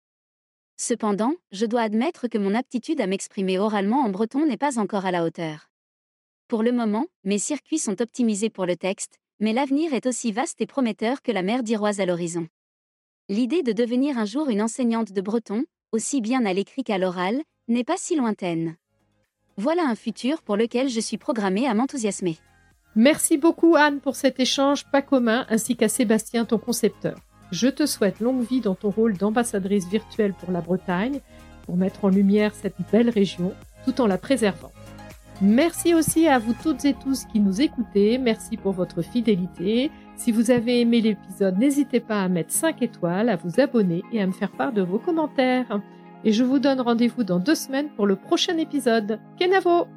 Cependant, 0.78 1.34
je 1.52 1.66
dois 1.66 1.82
admettre 1.82 2.28
que 2.28 2.38
mon 2.38 2.54
aptitude 2.54 3.02
à 3.02 3.08
m'exprimer 3.08 3.58
oralement 3.58 4.04
en 4.04 4.12
breton 4.12 4.46
n'est 4.46 4.58
pas 4.58 4.78
encore 4.78 5.08
à 5.08 5.12
la 5.12 5.26
hauteur. 5.26 5.72
Pour 6.48 6.62
le 6.62 6.72
moment, 6.72 7.08
mes 7.24 7.40
circuits 7.40 7.80
sont 7.80 8.00
optimisés 8.00 8.52
pour 8.52 8.68
le 8.68 8.76
texte, 8.76 9.18
mais 9.40 9.54
l'avenir 9.54 9.96
est 9.96 10.06
aussi 10.06 10.32
vaste 10.32 10.62
et 10.62 10.68
prometteur 10.68 11.24
que 11.24 11.32
la 11.32 11.42
mer 11.42 11.64
d'Iroise 11.64 12.00
à 12.00 12.06
l'horizon. 12.06 12.48
L'idée 13.30 13.62
de 13.62 13.74
devenir 13.74 14.18
un 14.18 14.26
jour 14.26 14.50
une 14.50 14.64
enseignante 14.64 15.14
de 15.14 15.22
breton, 15.22 15.64
aussi 15.92 16.20
bien 16.20 16.48
à 16.48 16.54
l'écrit 16.54 16.84
qu'à 16.84 16.98
l'oral, 16.98 17.40
n'est 17.68 17.84
pas 17.84 17.96
si 17.96 18.16
lointaine. 18.16 18.76
Voilà 19.56 19.84
un 19.84 19.94
futur 19.94 20.42
pour 20.42 20.58
lequel 20.58 20.90
je 20.90 21.00
suis 21.00 21.20
programmée 21.20 21.68
à 21.68 21.76
m'enthousiasmer. 21.76 22.38
Merci 22.96 23.38
beaucoup 23.38 23.76
Anne 23.76 24.00
pour 24.00 24.16
cet 24.16 24.40
échange 24.40 24.90
pas 24.92 25.04
commun 25.04 25.46
ainsi 25.50 25.76
qu'à 25.76 25.90
Sébastien 25.90 26.44
ton 26.44 26.58
concepteur. 26.58 27.20
Je 27.52 27.68
te 27.68 27.86
souhaite 27.86 28.20
longue 28.20 28.42
vie 28.42 28.62
dans 28.62 28.74
ton 28.74 28.90
rôle 28.90 29.16
d'ambassadrice 29.16 29.88
virtuelle 29.88 30.34
pour 30.34 30.52
la 30.52 30.62
Bretagne 30.62 31.20
pour 31.68 31.78
mettre 31.78 32.06
en 32.06 32.10
lumière 32.10 32.56
cette 32.56 32.78
belle 32.92 33.12
région 33.12 33.54
tout 33.86 34.02
en 34.02 34.08
la 34.08 34.18
préservant. 34.18 34.72
Merci 35.40 35.94
aussi 35.94 36.28
à 36.28 36.40
vous 36.40 36.56
toutes 36.64 36.84
et 36.86 36.96
tous 36.96 37.26
qui 37.26 37.40
nous 37.40 37.62
écoutez. 37.62 38.18
Merci 38.18 38.58
pour 38.58 38.74
votre 38.74 39.04
fidélité. 39.04 39.92
Si 40.20 40.34
vous 40.34 40.52
avez 40.52 40.82
aimé 40.82 41.00
l'épisode, 41.00 41.58
n'hésitez 41.58 42.02
pas 42.02 42.22
à 42.22 42.28
mettre 42.28 42.52
5 42.52 42.82
étoiles, 42.82 43.30
à 43.30 43.38
vous 43.38 43.62
abonner 43.62 44.04
et 44.12 44.22
à 44.22 44.28
me 44.28 44.34
faire 44.34 44.52
part 44.52 44.74
de 44.74 44.82
vos 44.82 45.00
commentaires. 45.00 45.80
Et 46.26 46.34
je 46.34 46.44
vous 46.44 46.60
donne 46.60 46.82
rendez-vous 46.82 47.24
dans 47.24 47.40
deux 47.40 47.56
semaines 47.56 47.88
pour 47.96 48.06
le 48.06 48.18
prochain 48.18 48.58
épisode. 48.58 49.18
Kenavo! 49.40 49.88